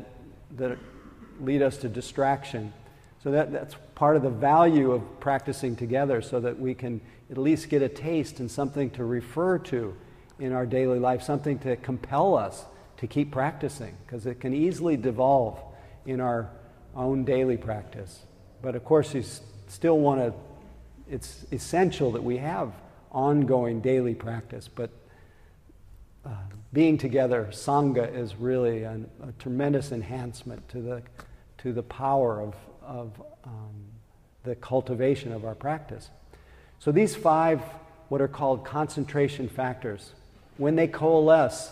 that 0.56 0.78
lead 1.42 1.62
us 1.62 1.78
to 1.78 1.90
distraction 1.90 2.72
so 3.24 3.32
that, 3.32 3.52
that's 3.52 3.76
part 3.96 4.16
of 4.16 4.22
the 4.22 4.30
value 4.30 4.92
of 4.92 5.20
practicing 5.20 5.76
together 5.76 6.22
so 6.22 6.40
that 6.40 6.60
we 6.60 6.74
can 6.74 7.02
at 7.32 7.38
least 7.38 7.70
get 7.70 7.82
a 7.82 7.90
taste 7.90 8.40
and 8.40 8.50
something 8.50 8.90
to 8.92 9.04
refer 9.04 9.58
to 9.58 9.96
in 10.40 10.54
our 10.54 10.66
daily 10.66 11.00
life, 11.00 11.22
something 11.22 11.60
to 11.60 11.76
compel 11.76 12.36
us 12.36 12.66
to 12.98 13.08
keep 13.08 13.32
practicing, 13.32 13.96
because 14.06 14.26
it 14.26 14.40
can 14.40 14.54
easily 14.54 14.98
devolve 14.98 15.60
in 16.06 16.20
our 16.20 16.50
own 16.96 17.24
daily 17.24 17.58
practice. 17.58 18.26
But 18.62 18.76
of 18.76 18.84
course, 18.84 19.14
you 19.14 19.24
still 19.68 20.00
want 20.00 20.20
to, 20.20 20.34
it's 21.10 21.46
essential 21.52 22.12
that 22.12 22.24
we 22.24 22.38
have 22.38 22.74
ongoing 23.12 23.82
daily 23.82 24.16
practice, 24.16 24.68
but 24.68 24.90
uh, 26.26 26.30
being 26.74 26.98
together, 26.98 27.48
Sangha, 27.52 28.14
is 28.14 28.36
really 28.36 28.84
an, 28.84 29.10
a 29.24 29.32
tremendous 29.34 29.92
enhancement 29.92 30.68
to 30.70 30.82
the, 30.82 31.02
to 31.60 31.74
the 31.74 31.84
power 31.84 32.42
of, 32.42 32.56
of 32.82 33.22
um, 33.46 33.86
the 34.44 34.56
cultivation 34.56 35.32
of 35.32 35.46
our 35.46 35.56
practice. 35.56 36.10
So 36.80 36.92
these 36.92 37.16
five, 37.16 37.62
what 38.10 38.22
are 38.22 38.28
called 38.28 38.66
concentration 38.66 39.50
factors, 39.50 40.14
when 40.60 40.76
they 40.76 40.88
coalesce, 40.88 41.72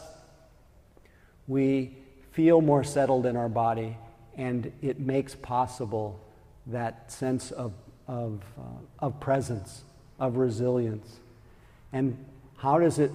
we 1.46 1.94
feel 2.32 2.62
more 2.62 2.86
settled 2.86 3.26
in 3.26 3.36
our 3.36 3.50
body, 3.50 3.98
and 4.38 4.72
it 4.82 4.98
makes 4.98 5.36
possible 5.36 6.20
that 6.68 7.12
sense 7.12 7.52
of, 7.52 7.74
of, 8.08 8.42
uh, 8.58 9.06
of 9.06 9.20
presence, 9.20 9.84
of 10.20 10.38
resilience. 10.38 11.20
And 11.92 12.18
how 12.56 12.80
does, 12.80 12.98
it, 12.98 13.12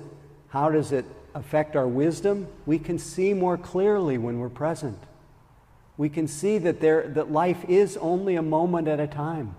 how 0.49 0.71
does 0.71 0.93
it 0.93 1.07
affect 1.35 1.75
our 1.75 1.89
wisdom? 1.89 2.49
We 2.67 2.79
can 2.79 2.99
see 2.99 3.33
more 3.33 3.57
clearly 3.57 4.19
when 4.19 4.41
we're 4.41 4.51
present. 4.51 4.99
We 5.97 6.11
can 6.11 6.29
see 6.29 6.59
that, 6.59 6.81
there, 6.81 7.09
that 7.09 7.33
life 7.33 7.65
is 7.67 7.97
only 7.97 8.37
a 8.37 8.43
moment 8.43 8.89
at 8.89 9.01
a 9.01 9.07
time. 9.07 9.55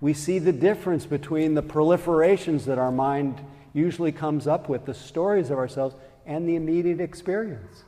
We 0.00 0.14
see 0.14 0.38
the 0.38 0.52
difference 0.52 1.04
between 1.04 1.54
the 1.54 1.62
proliferations 1.64 2.64
that 2.66 2.78
our 2.78 2.92
mind 2.92 3.40
usually 3.74 4.12
comes 4.12 4.46
up 4.46 4.68
with 4.68 4.86
the 4.86 4.94
stories 4.94 5.50
of 5.50 5.58
ourselves 5.58 5.94
and 6.24 6.48
the 6.48 6.54
immediate 6.54 7.00
experience. 7.00 7.82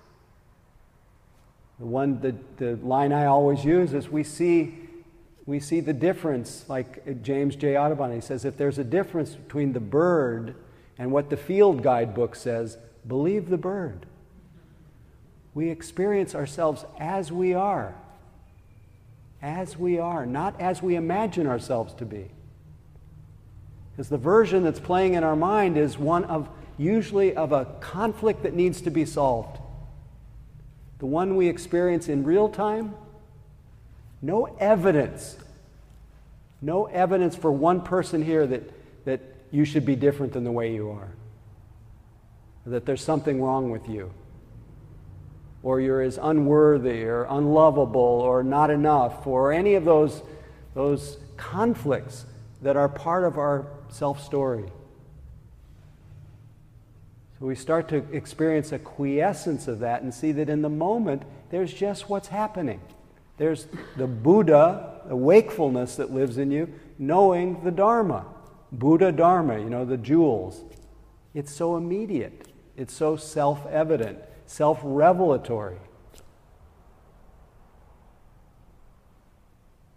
The 1.79 1.87
one, 1.87 2.21
the, 2.21 2.35
the 2.57 2.77
line 2.85 3.13
I 3.13 3.27
always 3.27 3.65
use 3.65 3.95
is 3.95 4.09
we 4.09 4.25
see, 4.25 4.75
we 5.47 5.61
see 5.61 5.81
the 5.81 5.93
difference, 5.93 6.69
like 6.69 7.23
James 7.23 7.55
J. 7.55 7.79
Audubon, 7.79 8.13
he 8.13 8.21
says, 8.21 8.45
if 8.45 8.57
there's 8.57 8.79
a 8.79 8.85
difference 8.85 9.35
between 9.35 9.73
the 9.73 9.81
bird 9.81 10.57
and 10.99 11.13
what 11.13 11.31
the 11.31 11.37
field 11.37 11.83
guidebook 11.83 12.35
says, 12.35 12.79
believe 13.07 13.49
the 13.49 13.59
bird. 13.59 14.07
We 15.55 15.71
experience 15.71 16.35
ourselves 16.35 16.85
as 16.99 17.31
we 17.31 17.55
are, 17.55 17.95
as 19.41 19.77
we 19.77 19.99
are, 19.99 20.27
not 20.27 20.61
as 20.61 20.83
we 20.83 20.97
imagine 20.97 21.47
ourselves 21.47 21.95
to 21.95 22.05
be. 22.05 22.31
Because 23.97 24.11
the 24.11 24.19
version 24.19 24.63
that's 24.63 24.79
playing 24.79 25.15
in 25.15 25.25
our 25.25 25.37
mind 25.37 25.79
is 25.79 25.97
one 25.97 26.25
of 26.25 26.51
usually 26.77 27.35
of 27.35 27.53
a 27.53 27.65
conflict 27.81 28.43
that 28.43 28.53
needs 28.53 28.83
to 28.83 28.91
be 28.91 29.07
solved. 29.07 29.59
The 30.99 31.07
one 31.07 31.35
we 31.37 31.49
experience 31.49 32.07
in 32.07 32.23
real 32.23 32.51
time, 32.51 32.95
no 34.21 34.55
evidence. 34.61 35.39
No 36.61 36.87
evidence 36.87 37.35
for 37.37 37.51
one 37.51 37.81
person 37.81 38.23
here 38.23 38.47
that, 38.47 38.71
that 39.07 39.21
you 39.51 39.65
should 39.65 39.87
be 39.87 39.97
different 39.97 40.35
than 40.35 40.45
the 40.45 40.53
way 40.53 40.75
you 40.75 40.91
are. 40.91 41.09
That 42.67 42.85
there's 42.85 43.03
something 43.03 43.43
wrong 43.43 43.71
with 43.71 43.89
you. 43.89 44.13
Or 45.63 45.81
you're 45.81 46.03
as 46.03 46.19
unworthy 46.21 47.05
or 47.05 47.25
unlovable 47.31 48.01
or 48.01 48.43
not 48.43 48.71
enough 48.71 49.27
or 49.27 49.53
any 49.53 49.75
of 49.75 49.87
those, 49.87 50.23
those 50.75 51.17
conflicts 51.39 52.27
that 52.61 52.77
are 52.77 52.89
part 52.89 53.25
of 53.25 53.39
our 53.39 53.67
self 53.89 54.23
story. 54.23 54.67
So 57.39 57.47
we 57.47 57.55
start 57.55 57.89
to 57.89 57.97
experience 58.13 58.73
a 58.73 58.79
quiescence 58.79 59.69
of 59.69 59.81
that 59.81 60.03
and 60.03 60.13
see 60.13 60.33
that 60.33 60.49
in 60.49 60.63
the 60.63 60.71
moment, 60.71 61.23
there's 61.51 61.73
just 61.73 62.09
what's 62.09 62.29
happening. 62.29 62.81
There's 63.37 63.67
the 63.97 64.07
Buddha, 64.07 65.03
the 65.07 65.17
wakefulness 65.17 65.97
that 65.97 66.11
lives 66.11 66.39
in 66.39 66.51
you, 66.51 66.73
knowing 66.99 67.63
the 67.63 67.71
Dharma. 67.71 68.25
Buddha 68.73 69.13
Dharma, 69.13 69.59
you 69.59 69.69
know, 69.69 69.85
the 69.85 69.99
jewels. 69.99 70.65
It's 71.35 71.53
so 71.53 71.77
immediate, 71.77 72.49
it's 72.77 72.95
so 72.95 73.17
self 73.17 73.67
evident, 73.67 74.19
self 74.47 74.81
revelatory. 74.83 75.77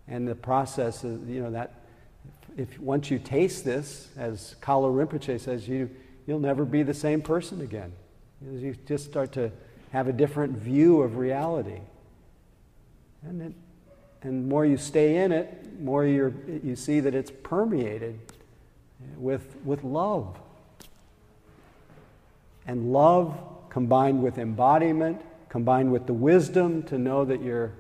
And 0.08 0.28
the 0.28 0.36
process 0.36 1.04
is, 1.04 1.26
you 1.30 1.42
know, 1.42 1.52
that 1.52 1.79
if 2.58 2.80
once 2.80 3.10
you 3.10 3.20
taste 3.20 3.64
this, 3.64 4.10
as 4.18 4.56
Kalu 4.62 4.94
Rinpoche 4.94 5.40
says, 5.40 5.68
you 5.68 5.90
you'll 6.28 6.40
never 6.40 6.66
be 6.66 6.84
the 6.84 6.94
same 6.94 7.22
person 7.22 7.62
again. 7.62 7.92
You 8.42 8.76
just 8.86 9.06
start 9.06 9.32
to 9.34 9.52
have 9.92 10.08
a 10.08 10.14
different 10.14 10.58
view 10.58 11.02
of 11.02 11.18
reality. 11.18 11.80
And, 13.24 13.42
it, 13.42 13.54
and 14.22 14.48
more 14.48 14.66
you 14.66 14.78
stay 14.78 15.18
in 15.18 15.32
it, 15.32 15.82
more 15.82 16.06
you 16.06 16.62
you 16.64 16.76
see 16.76 17.00
that 17.00 17.16
it's 17.16 17.32
permeated 17.44 18.20
with, 19.18 19.56
with 19.66 19.84
love. 19.84 20.38
And 22.68 22.94
love 22.94 23.38
combined 23.70 24.22
with 24.22 24.38
embodiment, 24.38 25.22
combined 25.50 25.92
with 25.92 26.06
the 26.06 26.14
wisdom 26.14 26.84
to 26.84 26.98
know 26.98 27.26
that, 27.26 27.42
you're, 27.42 27.72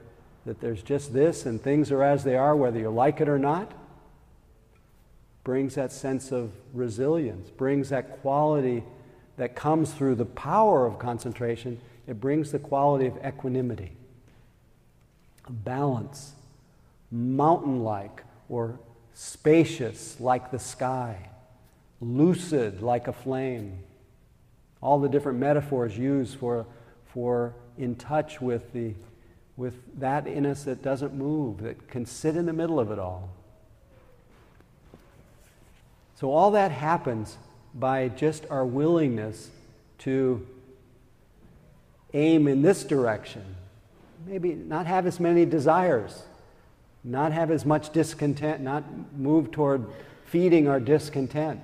that 0.45 0.59
there's 0.59 0.81
just 0.81 1.13
this 1.13 1.45
and 1.45 1.61
things 1.61 1.91
are 1.91 2.03
as 2.03 2.23
they 2.23 2.35
are, 2.35 2.55
whether 2.55 2.79
you 2.79 2.89
like 2.89 3.21
it 3.21 3.29
or 3.29 3.37
not 3.37 3.71
brings 5.49 5.73
that 5.73 5.91
sense 5.91 6.31
of 6.31 6.51
resilience, 6.75 7.49
brings 7.49 7.89
that 7.89 8.21
quality 8.21 8.83
that 9.35 9.55
comes 9.55 9.91
through 9.91 10.13
the 10.13 10.23
power 10.23 10.85
of 10.85 10.99
concentration. 10.99 11.81
It 12.05 12.21
brings 12.21 12.51
the 12.51 12.59
quality 12.59 13.07
of 13.07 13.17
equanimity, 13.25 13.93
balance, 15.49 16.33
mountain 17.09 17.83
like 17.83 18.23
or 18.47 18.77
spacious 19.15 20.19
like 20.19 20.51
the 20.51 20.59
sky, 20.59 21.17
lucid 21.99 22.83
like 22.83 23.07
a 23.07 23.13
flame. 23.13 23.79
All 24.83 24.99
the 24.99 25.09
different 25.09 25.39
metaphors 25.39 25.97
used 25.97 26.37
for, 26.37 26.67
for 27.07 27.55
in 27.75 27.95
touch 27.95 28.39
with, 28.39 28.71
the, 28.71 28.93
with 29.57 29.73
that 29.99 30.27
in 30.27 30.45
us 30.45 30.65
that 30.65 30.83
doesn't 30.83 31.15
move, 31.15 31.63
that 31.63 31.87
can 31.87 32.05
sit 32.05 32.35
in 32.35 32.45
the 32.45 32.53
middle 32.53 32.79
of 32.79 32.91
it 32.91 32.99
all. 32.99 33.31
So, 36.19 36.33
all 36.33 36.51
that 36.51 36.71
happens 36.71 37.37
by 37.73 38.09
just 38.09 38.45
our 38.49 38.65
willingness 38.65 39.51
to 39.99 40.45
aim 42.13 42.49
in 42.49 42.61
this 42.61 42.83
direction. 42.83 43.55
Maybe 44.27 44.53
not 44.53 44.85
have 44.85 45.07
as 45.07 45.21
many 45.21 45.45
desires, 45.45 46.23
not 47.05 47.31
have 47.31 47.51
as 47.51 47.65
much 47.65 47.93
discontent, 47.93 48.59
not 48.59 48.83
move 49.17 49.51
toward 49.51 49.85
feeding 50.25 50.67
our 50.67 50.81
discontent, 50.81 51.61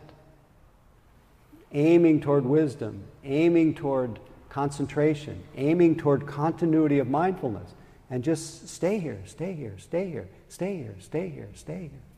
aiming 1.74 2.22
toward 2.22 2.46
wisdom, 2.46 3.04
aiming 3.26 3.76
toward 3.76 4.22
concentration, 4.48 5.44
aiming 5.58 5.98
toward 5.98 6.28
continuity 6.28 7.00
of 7.00 7.10
mindfulness, 7.10 7.74
and 8.10 8.24
just 8.24 8.70
stay 8.70 9.00
here, 9.00 9.22
stay 9.26 9.52
here, 9.52 9.76
stay 9.78 10.10
here, 10.10 10.30
stay 10.48 10.78
here, 10.78 10.96
stay 11.02 11.28
here, 11.28 11.50
stay 11.56 11.89
here. 11.91 12.14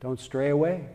Don't 0.00 0.18
stray 0.18 0.48
away. 0.48 0.86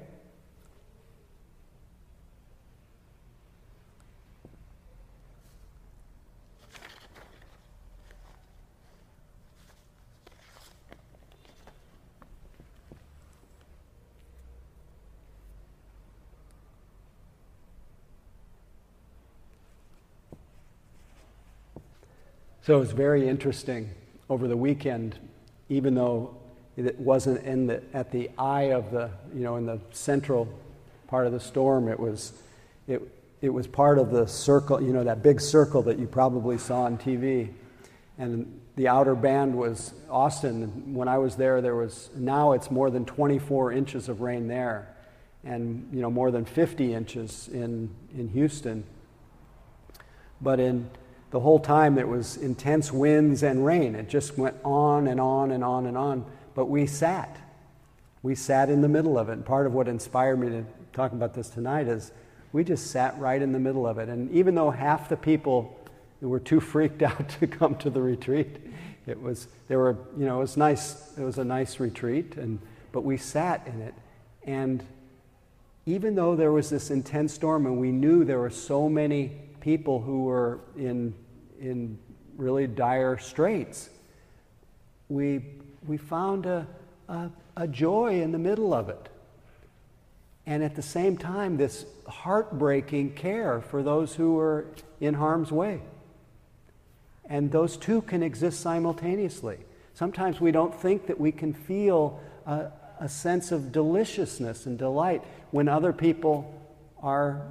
So 22.63 22.77
it 22.77 22.79
was 22.79 22.93
very 22.93 23.29
interesting 23.29 23.91
over 24.27 24.47
the 24.47 24.57
weekend, 24.57 25.19
even 25.69 25.93
though 25.93 26.35
it 26.77 26.99
wasn't 26.99 27.43
in 27.45 27.67
the, 27.67 27.81
at 27.93 28.11
the 28.11 28.29
eye 28.37 28.71
of 28.71 28.91
the, 28.91 29.09
you 29.33 29.41
know, 29.41 29.55
in 29.55 29.65
the 29.65 29.79
central 29.91 30.47
part 31.07 31.25
of 31.25 31.31
the 31.31 31.39
storm. 31.39 31.87
It 31.87 31.99
was, 31.99 32.33
it, 32.87 33.01
it 33.41 33.49
was 33.49 33.67
part 33.67 33.97
of 33.97 34.11
the 34.11 34.27
circle, 34.27 34.81
you 34.81 34.91
know, 34.91 35.03
that 35.03 35.23
big 35.23 35.39
circle 35.39 35.81
that 35.83 35.97
you 35.99 36.07
probably 36.07 36.57
saw 36.57 36.83
on 36.83 36.97
TV. 36.97 37.53
And 38.17 38.59
the 38.75 38.87
outer 38.87 39.15
band 39.15 39.55
was 39.55 39.93
Austin. 40.09 40.93
When 40.93 41.07
I 41.07 41.17
was 41.17 41.35
there, 41.35 41.61
there 41.61 41.75
was, 41.75 42.09
now 42.15 42.51
it's 42.51 42.69
more 42.69 42.89
than 42.89 43.05
24 43.05 43.71
inches 43.71 44.09
of 44.09 44.21
rain 44.21 44.47
there. 44.47 44.93
And, 45.43 45.87
you 45.93 46.01
know, 46.01 46.09
more 46.09 46.31
than 46.31 46.43
50 46.43 46.93
inches 46.93 47.47
in, 47.49 47.89
in 48.17 48.29
Houston. 48.29 48.83
But 50.41 50.59
in 50.59 50.89
the 51.31 51.39
whole 51.39 51.59
time, 51.59 51.97
it 51.97 52.07
was 52.07 52.37
intense 52.37 52.91
winds 52.91 53.43
and 53.43 53.65
rain. 53.65 53.95
It 53.95 54.09
just 54.09 54.37
went 54.37 54.55
on 54.63 55.07
and 55.07 55.19
on 55.19 55.51
and 55.51 55.63
on 55.63 55.85
and 55.85 55.97
on. 55.97 56.25
But 56.55 56.65
we 56.65 56.87
sat. 56.87 57.37
We 58.23 58.33
sat 58.33 58.71
in 58.71 58.81
the 58.81 58.87
middle 58.87 59.19
of 59.19 59.29
it. 59.29 59.33
And 59.33 59.45
part 59.45 59.67
of 59.67 59.73
what 59.73 59.87
inspired 59.87 60.39
me 60.39 60.49
to 60.49 60.65
talk 60.93 61.11
about 61.11 61.35
this 61.35 61.49
tonight 61.49 61.87
is 61.87 62.11
we 62.51 62.63
just 62.63 62.89
sat 62.89 63.19
right 63.19 63.39
in 63.39 63.51
the 63.51 63.59
middle 63.59 63.85
of 63.85 63.99
it. 63.99 64.09
And 64.09 64.31
even 64.31 64.55
though 64.55 64.71
half 64.71 65.09
the 65.09 65.17
people 65.17 65.77
were 66.21 66.39
too 66.39 66.59
freaked 66.59 67.01
out 67.03 67.29
to 67.39 67.47
come 67.47 67.75
to 67.75 67.89
the 67.89 68.01
retreat, 68.01 68.57
it 69.07 69.21
was 69.21 69.47
there 69.67 69.77
were 69.77 69.97
you 70.17 70.25
know 70.25 70.37
it 70.37 70.41
was 70.41 70.57
nice. 70.57 71.15
It 71.17 71.23
was 71.23 71.37
a 71.37 71.43
nice 71.43 71.79
retreat, 71.79 72.37
and 72.37 72.59
but 72.91 73.03
we 73.03 73.17
sat 73.17 73.67
in 73.67 73.81
it, 73.81 73.93
and 74.43 74.83
even 75.85 76.15
though 76.15 76.35
there 76.35 76.51
was 76.51 76.69
this 76.69 76.89
intense 76.89 77.33
storm, 77.33 77.65
and 77.67 77.77
we 77.77 77.91
knew 77.91 78.23
there 78.23 78.39
were 78.39 78.49
so 78.49 78.89
many 78.89 79.31
people 79.59 80.01
who 80.01 80.23
were 80.23 80.59
in 80.75 81.13
in 81.59 81.99
really 82.37 82.67
dire 82.67 83.17
straits, 83.17 83.89
we 85.09 85.41
we 85.87 85.97
found 85.97 86.45
a, 86.45 86.67
a, 87.07 87.29
a 87.57 87.67
joy 87.67 88.21
in 88.21 88.31
the 88.31 88.39
middle 88.39 88.73
of 88.73 88.89
it. 88.89 89.09
And 90.45 90.63
at 90.63 90.75
the 90.75 90.81
same 90.81 91.17
time, 91.17 91.57
this 91.57 91.85
heartbreaking 92.07 93.13
care 93.13 93.61
for 93.61 93.81
those 93.81 94.15
who 94.15 94.37
are 94.39 94.65
in 94.99 95.15
harm's 95.15 95.51
way. 95.51 95.81
And 97.27 97.51
those 97.51 97.77
two 97.77 98.01
can 98.03 98.21
exist 98.21 98.59
simultaneously. 98.61 99.57
Sometimes 99.95 100.39
we 100.39 100.51
don't 100.51 100.73
think 100.73 101.07
that 101.07 101.19
we 101.19 101.31
can 101.31 101.53
feel 101.53 102.19
a, 102.45 102.67
a, 102.99 103.09
sense 103.09 103.51
of 103.51 103.71
deliciousness 103.71 104.65
and 104.67 104.77
delight 104.77 105.23
when 105.51 105.67
other 105.67 105.93
people 105.93 106.61
are 107.01 107.41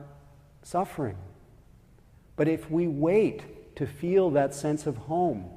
suffering. 0.63 1.17
But 2.37 2.47
if 2.47 2.71
we 2.71 2.87
wait 2.87 3.77
to 3.77 3.87
feel 3.87 4.31
that 4.31 4.55
sense 4.55 4.87
of 4.87 4.97
home, 4.97 5.49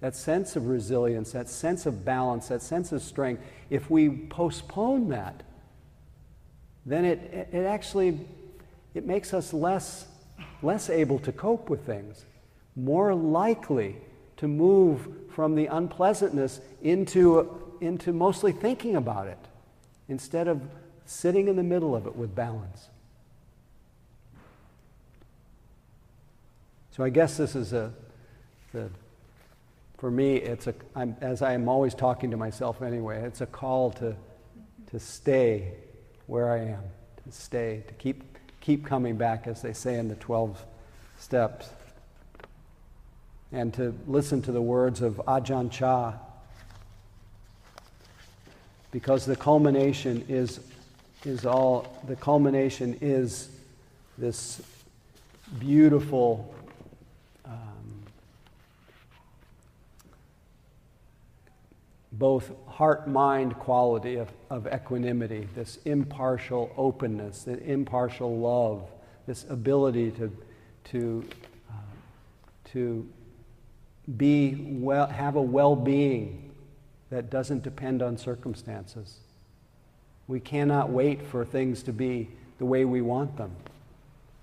that 0.00 0.16
sense 0.16 0.56
of 0.56 0.66
resilience, 0.66 1.32
that 1.32 1.48
sense 1.48 1.86
of 1.86 2.04
balance, 2.04 2.48
that 2.48 2.62
sense 2.62 2.92
of 2.92 3.02
strength, 3.02 3.42
if 3.68 3.90
we 3.90 4.08
postpone 4.08 5.08
that, 5.10 5.42
then 6.86 7.04
it, 7.04 7.48
it 7.52 7.64
actually 7.64 8.18
it 8.94 9.06
makes 9.06 9.34
us 9.34 9.52
less 9.52 10.06
less 10.62 10.90
able 10.90 11.18
to 11.20 11.32
cope 11.32 11.70
with 11.70 11.84
things, 11.86 12.24
more 12.76 13.14
likely 13.14 13.96
to 14.36 14.48
move 14.48 15.08
from 15.34 15.54
the 15.54 15.66
unpleasantness 15.66 16.60
into, 16.82 17.76
into 17.80 18.12
mostly 18.12 18.52
thinking 18.52 18.96
about 18.96 19.26
it 19.26 19.38
instead 20.08 20.48
of 20.48 20.60
sitting 21.06 21.48
in 21.48 21.56
the 21.56 21.62
middle 21.62 21.94
of 21.94 22.06
it 22.06 22.14
with 22.14 22.34
balance. 22.34 22.88
So 26.90 27.04
I 27.04 27.10
guess 27.10 27.36
this 27.36 27.54
is 27.54 27.72
a, 27.72 27.92
the, 28.72 28.90
for 30.00 30.10
me, 30.10 30.36
it's 30.36 30.66
a, 30.66 30.74
I'm, 30.96 31.14
as 31.20 31.42
I'm 31.42 31.68
always 31.68 31.94
talking 31.94 32.30
to 32.30 32.36
myself 32.38 32.80
anyway, 32.80 33.22
it's 33.22 33.42
a 33.42 33.46
call 33.46 33.90
to, 33.92 34.16
to 34.90 34.98
stay 34.98 35.74
where 36.26 36.50
I 36.50 36.60
am, 36.60 36.82
to 37.24 37.32
stay, 37.32 37.84
to 37.86 37.92
keep, 37.94 38.38
keep 38.62 38.86
coming 38.86 39.18
back, 39.18 39.46
as 39.46 39.60
they 39.60 39.74
say 39.74 39.98
in 39.98 40.08
the 40.08 40.14
12 40.16 40.64
steps 41.18 41.68
and 43.52 43.74
to 43.74 43.94
listen 44.06 44.40
to 44.42 44.52
the 44.52 44.62
words 44.62 45.02
of 45.02 45.16
Ajahn 45.28 45.70
Chah. 45.70 46.14
Because 48.92 49.26
the 49.26 49.36
culmination 49.36 50.24
is, 50.30 50.60
is 51.26 51.44
all, 51.44 52.00
the 52.08 52.16
culmination 52.16 52.96
is 53.02 53.50
this 54.16 54.62
beautiful 55.58 56.54
both 62.12 62.50
heart 62.66 63.08
mind 63.08 63.56
quality 63.58 64.16
of, 64.16 64.32
of 64.50 64.66
equanimity, 64.66 65.48
this 65.54 65.78
impartial 65.84 66.72
openness, 66.76 67.44
the 67.44 67.62
impartial 67.62 68.36
love, 68.38 68.90
this 69.26 69.44
ability 69.48 70.10
to, 70.12 70.36
to, 70.84 71.24
uh, 71.70 71.74
to 72.72 73.08
be 74.16 74.54
well, 74.80 75.06
have 75.06 75.36
a 75.36 75.42
well 75.42 75.76
being 75.76 76.50
that 77.10 77.30
doesn't 77.30 77.62
depend 77.62 78.02
on 78.02 78.16
circumstances. 78.16 79.18
We 80.26 80.40
cannot 80.40 80.90
wait 80.90 81.22
for 81.22 81.44
things 81.44 81.82
to 81.84 81.92
be 81.92 82.28
the 82.58 82.64
way 82.64 82.84
we 82.84 83.02
want 83.02 83.36
them. 83.36 83.54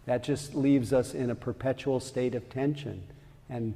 That 0.06 0.24
just 0.24 0.56
leaves 0.56 0.94
us 0.94 1.14
in 1.14 1.30
a 1.30 1.36
perpetual 1.36 2.00
state 2.00 2.36
of 2.36 2.50
tension 2.50 3.04
and 3.50 3.74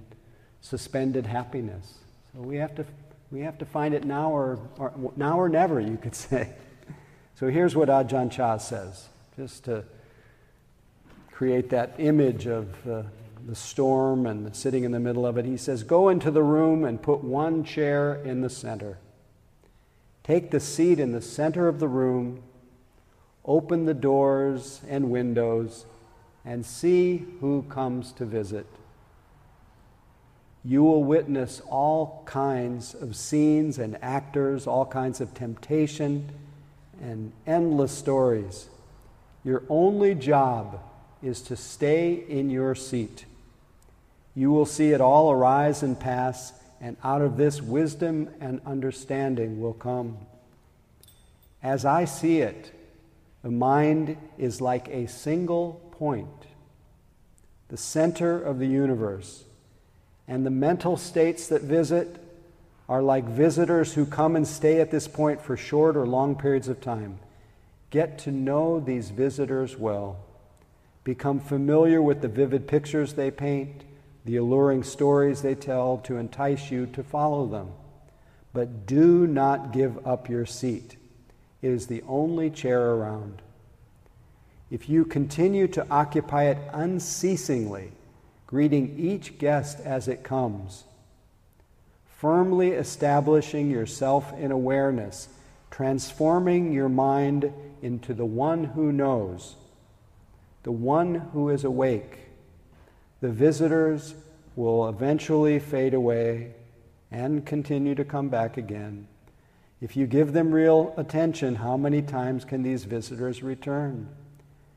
suspended 0.61 1.25
happiness. 1.25 1.99
So 2.33 2.41
we 2.41 2.57
have 2.57 2.75
to, 2.75 2.85
we 3.31 3.41
have 3.41 3.57
to 3.59 3.65
find 3.65 3.93
it 3.93 4.03
now 4.03 4.31
or, 4.31 4.59
or 4.77 5.11
now 5.15 5.39
or 5.39 5.47
never, 5.47 5.79
you 5.79 5.97
could 5.97 6.15
say. 6.29 6.53
So 7.35 7.47
here's 7.47 7.75
what 7.75 7.89
Ajahn 7.89 8.31
Chah 8.31 8.57
says, 8.57 9.07
just 9.35 9.63
to 9.65 9.83
create 11.31 11.69
that 11.69 11.95
image 11.97 12.45
of 12.45 12.87
uh, 12.87 13.03
the 13.47 13.55
storm 13.55 14.27
and 14.27 14.55
sitting 14.55 14.83
in 14.83 14.91
the 14.91 14.99
middle 14.99 15.25
of 15.25 15.37
it, 15.37 15.45
he 15.45 15.57
says, 15.57 15.83
Go 15.83 16.09
into 16.09 16.29
the 16.29 16.43
room 16.43 16.83
and 16.83 17.01
put 17.01 17.23
one 17.23 17.63
chair 17.63 18.15
in 18.15 18.41
the 18.41 18.49
center. 18.49 18.99
Take 20.23 20.51
the 20.51 20.59
seat 20.59 20.99
in 20.99 21.13
the 21.13 21.21
center 21.21 21.67
of 21.67 21.79
the 21.79 21.87
room, 21.87 22.43
open 23.43 23.85
the 23.85 23.93
doors 23.95 24.81
and 24.87 25.09
windows, 25.09 25.85
and 26.45 26.63
see 26.65 27.25
who 27.39 27.63
comes 27.63 28.11
to 28.13 28.25
visit. 28.25 28.67
You 30.63 30.83
will 30.83 31.03
witness 31.03 31.61
all 31.67 32.23
kinds 32.25 32.93
of 32.93 33.15
scenes 33.15 33.79
and 33.79 33.97
actors, 34.01 34.67
all 34.67 34.85
kinds 34.85 35.19
of 35.21 35.33
temptation 35.33 36.29
and 37.01 37.31
endless 37.47 37.91
stories. 37.91 38.67
Your 39.43 39.63
only 39.69 40.13
job 40.13 40.79
is 41.23 41.41
to 41.43 41.55
stay 41.55 42.13
in 42.13 42.49
your 42.49 42.75
seat 42.75 43.25
you 44.35 44.51
will 44.51 44.65
see 44.65 44.91
it 44.91 45.01
all 45.01 45.31
arise 45.31 45.83
and 45.83 45.99
pass, 45.99 46.53
and 46.79 46.95
out 47.03 47.21
of 47.21 47.37
this 47.37 47.61
wisdom 47.61 48.29
and 48.39 48.61
understanding 48.65 49.61
will 49.61 49.73
come. 49.73 50.17
As 51.61 51.85
I 51.85 52.05
see 52.05 52.39
it, 52.39 52.71
the 53.43 53.51
mind 53.51 54.17
is 54.37 54.61
like 54.61 54.87
a 54.87 55.07
single 55.07 55.81
point, 55.91 56.27
the 57.67 57.77
center 57.77 58.41
of 58.41 58.57
the 58.59 58.67
universe, 58.67 59.43
and 60.31 60.45
the 60.45 60.49
mental 60.49 60.95
states 60.95 61.47
that 61.47 61.61
visit 61.61 62.15
are 62.87 63.01
like 63.01 63.25
visitors 63.25 63.93
who 63.93 64.05
come 64.05 64.37
and 64.37 64.47
stay 64.47 64.79
at 64.79 64.89
this 64.89 65.05
point 65.05 65.41
for 65.41 65.57
short 65.57 65.97
or 65.97 66.07
long 66.07 66.37
periods 66.37 66.69
of 66.69 66.79
time. 66.79 67.19
Get 67.89 68.17
to 68.19 68.31
know 68.31 68.79
these 68.79 69.09
visitors 69.09 69.75
well. 69.75 70.19
Become 71.03 71.41
familiar 71.41 72.01
with 72.01 72.21
the 72.21 72.29
vivid 72.29 72.65
pictures 72.65 73.11
they 73.13 73.29
paint 73.29 73.83
the 74.23 74.37
alluring 74.37 74.83
stories 74.83 75.41
they 75.41 75.53
tell 75.53 75.97
to 76.05 76.15
entice 76.15 76.71
you 76.71 76.85
to 76.85 77.03
follow 77.03 77.45
them. 77.45 77.67
But 78.53 78.85
do 78.85 79.27
not 79.27 79.73
give 79.73 80.07
up 80.07 80.29
your 80.29 80.45
seat. 80.45 80.95
It 81.61 81.71
is 81.71 81.87
the 81.87 82.03
only 82.07 82.49
chair 82.49 82.91
around. 82.91 83.41
If 84.69 84.87
you 84.87 85.03
continue 85.03 85.67
to 85.67 85.85
occupy 85.89 86.45
it 86.45 86.57
unceasingly, 86.71 87.91
greeting 88.51 88.99
each 88.99 89.37
guest 89.39 89.79
as 89.79 90.09
it 90.09 90.23
comes, 90.23 90.83
firmly 92.17 92.71
establishing 92.71 93.71
yourself 93.71 94.37
in 94.37 94.51
awareness, 94.51 95.29
transforming 95.71 96.73
your 96.73 96.89
mind 96.89 97.51
into 97.81 98.13
the 98.13 98.25
one 98.25 98.65
who 98.65 98.91
knows, 98.91 99.55
the 100.63 100.71
one 100.71 101.15
who 101.31 101.47
is 101.47 101.63
awake, 101.63 102.19
the 103.21 103.31
visitors 103.31 104.15
will 104.57 104.89
eventually 104.89 105.57
fade 105.57 105.93
away 105.93 106.51
and 107.09 107.45
continue 107.45 107.95
to 107.95 108.03
come 108.03 108.27
back 108.27 108.57
again. 108.57 109.07
If 109.79 109.95
you 109.95 110.07
give 110.07 110.33
them 110.33 110.51
real 110.51 110.93
attention, 110.97 111.55
how 111.55 111.77
many 111.77 112.01
times 112.01 112.43
can 112.43 112.63
these 112.63 112.83
visitors 112.83 113.41
return? 113.41 114.09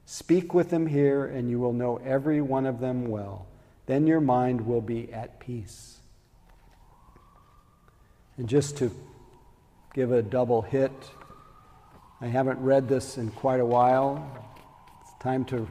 Speak 0.06 0.54
with 0.54 0.70
them 0.70 0.86
here, 0.86 1.26
and 1.26 1.50
you 1.50 1.58
will 1.58 1.72
know 1.72 1.96
every 2.04 2.40
one 2.40 2.66
of 2.66 2.78
them 2.78 3.08
well. 3.08 3.46
Then 3.86 4.06
your 4.06 4.20
mind 4.20 4.66
will 4.66 4.80
be 4.80 5.12
at 5.12 5.40
peace. 5.40 5.98
And 8.36 8.48
just 8.48 8.76
to 8.78 8.90
give 9.94 10.10
a 10.10 10.22
double 10.22 10.62
hit, 10.62 10.92
I 12.20 12.26
haven't 12.26 12.58
read 12.60 12.88
this 12.88 13.18
in 13.18 13.30
quite 13.30 13.60
a 13.60 13.66
while. 13.66 14.48
It's 15.02 15.22
time 15.22 15.44
to, 15.46 15.68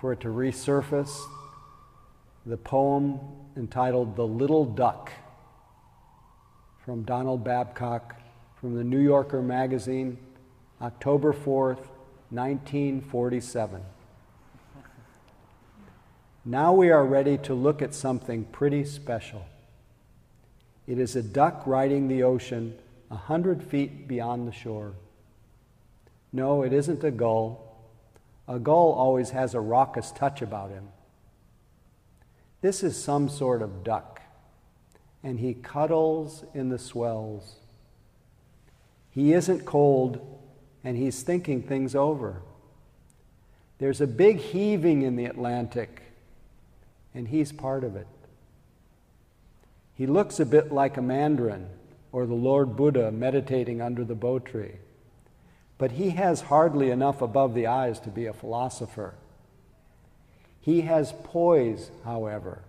for 0.00 0.12
it 0.12 0.20
to 0.20 0.28
resurface 0.28 1.16
the 2.44 2.56
poem 2.56 3.20
entitled 3.56 4.16
The 4.16 4.26
Little 4.26 4.64
Duck 4.64 5.12
from 6.84 7.04
Donald 7.04 7.44
Babcock 7.44 8.16
from 8.60 8.74
the 8.74 8.82
New 8.82 8.98
Yorker 8.98 9.40
magazine, 9.40 10.18
October 10.80 11.32
4th, 11.32 11.86
1947. 12.30 13.80
Now 16.44 16.72
we 16.72 16.90
are 16.90 17.04
ready 17.04 17.38
to 17.38 17.54
look 17.54 17.82
at 17.82 17.94
something 17.94 18.44
pretty 18.44 18.84
special. 18.84 19.46
It 20.88 20.98
is 20.98 21.14
a 21.14 21.22
duck 21.22 21.62
riding 21.66 22.08
the 22.08 22.24
ocean 22.24 22.76
a 23.10 23.16
hundred 23.16 23.62
feet 23.62 24.08
beyond 24.08 24.48
the 24.48 24.52
shore. 24.52 24.94
No, 26.32 26.62
it 26.62 26.72
isn't 26.72 27.04
a 27.04 27.10
gull. 27.12 27.76
A 28.48 28.58
gull 28.58 28.92
always 28.92 29.30
has 29.30 29.54
a 29.54 29.60
raucous 29.60 30.10
touch 30.10 30.42
about 30.42 30.70
him. 30.70 30.88
This 32.60 32.82
is 32.82 33.00
some 33.00 33.28
sort 33.28 33.62
of 33.62 33.84
duck, 33.84 34.20
and 35.22 35.38
he 35.38 35.54
cuddles 35.54 36.44
in 36.54 36.70
the 36.70 36.78
swells. 36.78 37.56
He 39.10 39.32
isn't 39.32 39.64
cold, 39.64 40.40
and 40.82 40.96
he's 40.96 41.22
thinking 41.22 41.62
things 41.62 41.94
over. 41.94 42.42
There's 43.78 44.00
a 44.00 44.06
big 44.06 44.38
heaving 44.38 45.02
in 45.02 45.16
the 45.16 45.26
Atlantic, 45.26 46.01
and 47.14 47.28
he's 47.28 47.52
part 47.52 47.84
of 47.84 47.96
it. 47.96 48.06
He 49.94 50.06
looks 50.06 50.40
a 50.40 50.46
bit 50.46 50.72
like 50.72 50.96
a 50.96 51.02
mandarin 51.02 51.68
or 52.10 52.26
the 52.26 52.34
Lord 52.34 52.76
Buddha 52.76 53.10
meditating 53.10 53.80
under 53.80 54.04
the 54.04 54.14
bo 54.14 54.38
tree, 54.38 54.76
but 55.78 55.92
he 55.92 56.10
has 56.10 56.42
hardly 56.42 56.90
enough 56.90 57.22
above 57.22 57.54
the 57.54 57.66
eyes 57.66 58.00
to 58.00 58.10
be 58.10 58.26
a 58.26 58.32
philosopher. 58.32 59.14
He 60.60 60.82
has 60.82 61.12
poise, 61.24 61.90
however, 62.04 62.62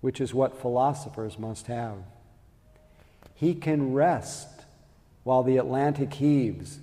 which 0.00 0.20
is 0.20 0.34
what 0.34 0.60
philosophers 0.60 1.38
must 1.38 1.66
have. 1.66 1.96
He 3.34 3.54
can 3.54 3.94
rest 3.94 4.48
while 5.22 5.42
the 5.42 5.56
Atlantic 5.56 6.14
heaves 6.14 6.78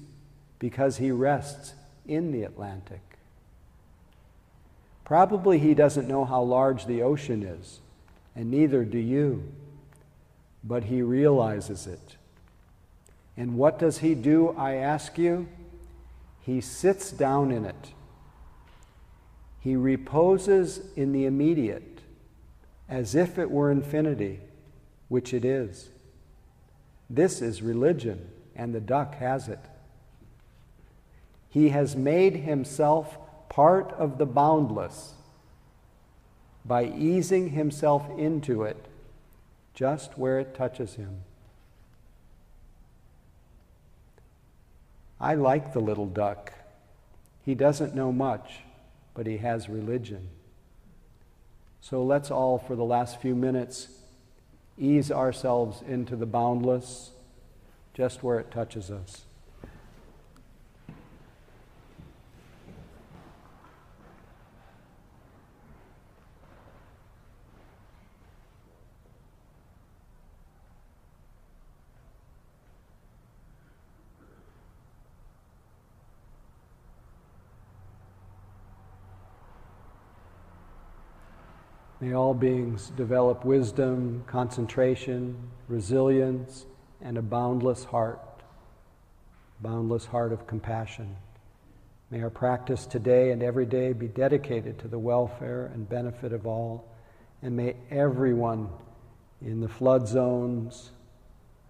because 0.60 0.98
he 0.98 1.12
rests 1.12 1.74
in 2.08 2.32
the 2.32 2.44
Atlantic. 2.44 3.11
Probably 5.12 5.60
he 5.60 5.74
doesn't 5.74 6.08
know 6.08 6.24
how 6.24 6.42
large 6.42 6.86
the 6.86 7.02
ocean 7.02 7.44
is, 7.44 7.82
and 8.34 8.50
neither 8.50 8.86
do 8.86 8.98
you, 8.98 9.52
but 10.64 10.86
he 10.86 11.02
realizes 11.02 11.86
it. 11.86 12.16
And 13.36 13.58
what 13.58 13.78
does 13.78 13.98
he 13.98 14.16
do, 14.16 14.56
I 14.58 14.76
ask 14.76 15.18
you? 15.18 15.50
He 16.40 16.62
sits 16.62 17.12
down 17.12 17.52
in 17.52 17.66
it 17.66 17.92
He 19.60 19.76
reposes 19.76 20.80
in 20.96 21.12
the 21.12 21.26
immediate 21.26 22.00
as 22.88 23.14
if 23.14 23.38
it 23.38 23.52
were 23.52 23.70
infinity, 23.70 24.40
which 25.10 25.34
it 25.34 25.44
is. 25.44 25.90
This 27.10 27.42
is 27.42 27.62
religion, 27.62 28.30
and 28.56 28.74
the 28.74 28.80
duck 28.80 29.16
has 29.16 29.50
it. 29.50 29.60
He 31.50 31.68
has 31.68 31.98
made 31.98 32.38
himself 32.38 33.18
part 33.52 33.92
of 33.98 34.18
the 34.18 34.26
boundless 34.26 35.14
by 36.64 36.86
easing 36.86 37.50
himself 37.50 38.10
into 38.18 38.64
it 38.64 38.86
just 39.74 40.18
where 40.18 40.40
it 40.40 40.56
touches 40.56 40.96
him. 40.96 41.18
I 45.20 45.36
like 45.36 45.74
the 45.74 45.82
little 45.82 46.06
duck. 46.06 46.54
He 47.44 47.54
doesn't 47.54 47.94
know 47.94 48.14
much, 48.14 48.62
but 49.14 49.28
he 49.28 49.40
has 49.40 49.68
religion. 49.68 50.30
So 51.82 52.04
let's 52.04 52.32
all, 52.32 52.58
for 52.58 52.78
the 52.78 52.86
last 52.86 53.20
few 53.20 53.36
minutes, 53.36 53.90
ease 54.78 55.12
ourselves 55.12 55.84
into 55.86 56.16
the 56.16 56.26
boundless 56.26 57.12
just 57.94 58.24
where 58.24 58.40
it 58.40 58.50
touches 58.50 58.90
us. 58.90 59.26
May 82.12 82.18
all 82.18 82.34
beings 82.34 82.92
develop 82.98 83.46
wisdom, 83.46 84.26
concentration, 84.28 85.38
resilience, 85.70 86.66
and 87.02 87.18
a 87.18 87.22
boundless 87.22 87.86
heart, 87.86 88.20
boundless 89.62 90.08
heart 90.08 90.34
of 90.34 90.46
compassion. 90.46 91.16
May 92.10 92.22
our 92.22 92.30
practice 92.30 92.86
today 92.86 93.32
and 93.32 93.42
every 93.42 93.66
day 93.66 93.94
be 93.94 94.10
dedicated 94.10 94.78
to 94.80 94.90
the 94.90 95.00
welfare 95.00 95.72
and 95.74 95.88
benefit 95.88 96.34
of 96.34 96.46
all, 96.46 96.86
and 97.42 97.56
may 97.56 97.78
everyone 97.90 98.68
in 99.42 99.62
the 99.62 99.70
flood 99.70 100.06
zones, 100.06 100.92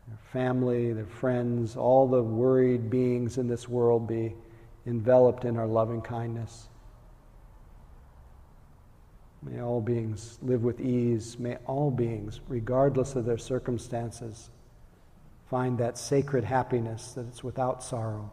their 0.07 0.17
family, 0.33 0.91
their 0.91 1.05
friends, 1.05 1.75
all 1.75 2.07
the 2.07 2.23
worried 2.23 2.89
beings 2.89 3.37
in 3.37 3.47
this 3.47 3.69
world 3.69 4.07
be 4.07 4.33
enveloped 4.87 5.45
in 5.45 5.55
our 5.55 5.67
loving 5.67 6.01
kindness. 6.01 6.67
May 9.43 9.61
all 9.61 9.81
beings 9.81 10.37
live 10.41 10.63
with 10.63 10.79
ease. 10.79 11.39
May 11.39 11.57
all 11.65 11.89
beings, 11.89 12.41
regardless 12.47 13.15
of 13.15 13.25
their 13.25 13.37
circumstances, 13.37 14.49
find 15.49 15.77
that 15.79 15.97
sacred 15.97 16.43
happiness 16.43 17.13
that 17.13 17.27
it's 17.27 17.43
without 17.43 17.83
sorrow, 17.83 18.31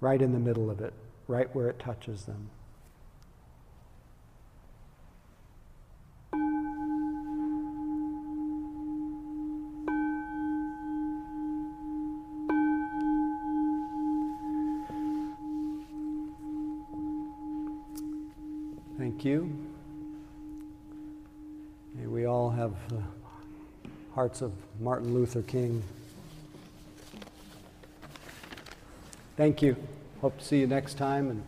right 0.00 0.20
in 0.20 0.32
the 0.32 0.38
middle 0.38 0.68
of 0.68 0.80
it, 0.80 0.92
right 1.28 1.54
where 1.54 1.68
it 1.68 1.78
touches 1.78 2.24
them. 2.24 2.50
Thank 19.22 19.34
you. 19.34 19.56
May 21.94 22.08
we 22.08 22.24
all 22.24 22.50
have 22.50 22.74
the 22.88 23.00
hearts 24.16 24.42
of 24.42 24.50
Martin 24.80 25.14
Luther 25.14 25.42
King. 25.42 25.84
Thank 29.36 29.62
you. 29.62 29.76
Hope 30.20 30.38
to 30.38 30.44
see 30.44 30.58
you 30.58 30.66
next 30.66 30.94
time 30.94 31.30
and 31.30 31.44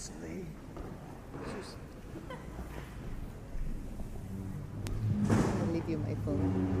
Susie. 0.00 0.46
I'll 5.30 5.72
leave 5.72 5.88
you 5.88 5.98
my 5.98 6.14
phone. 6.24 6.80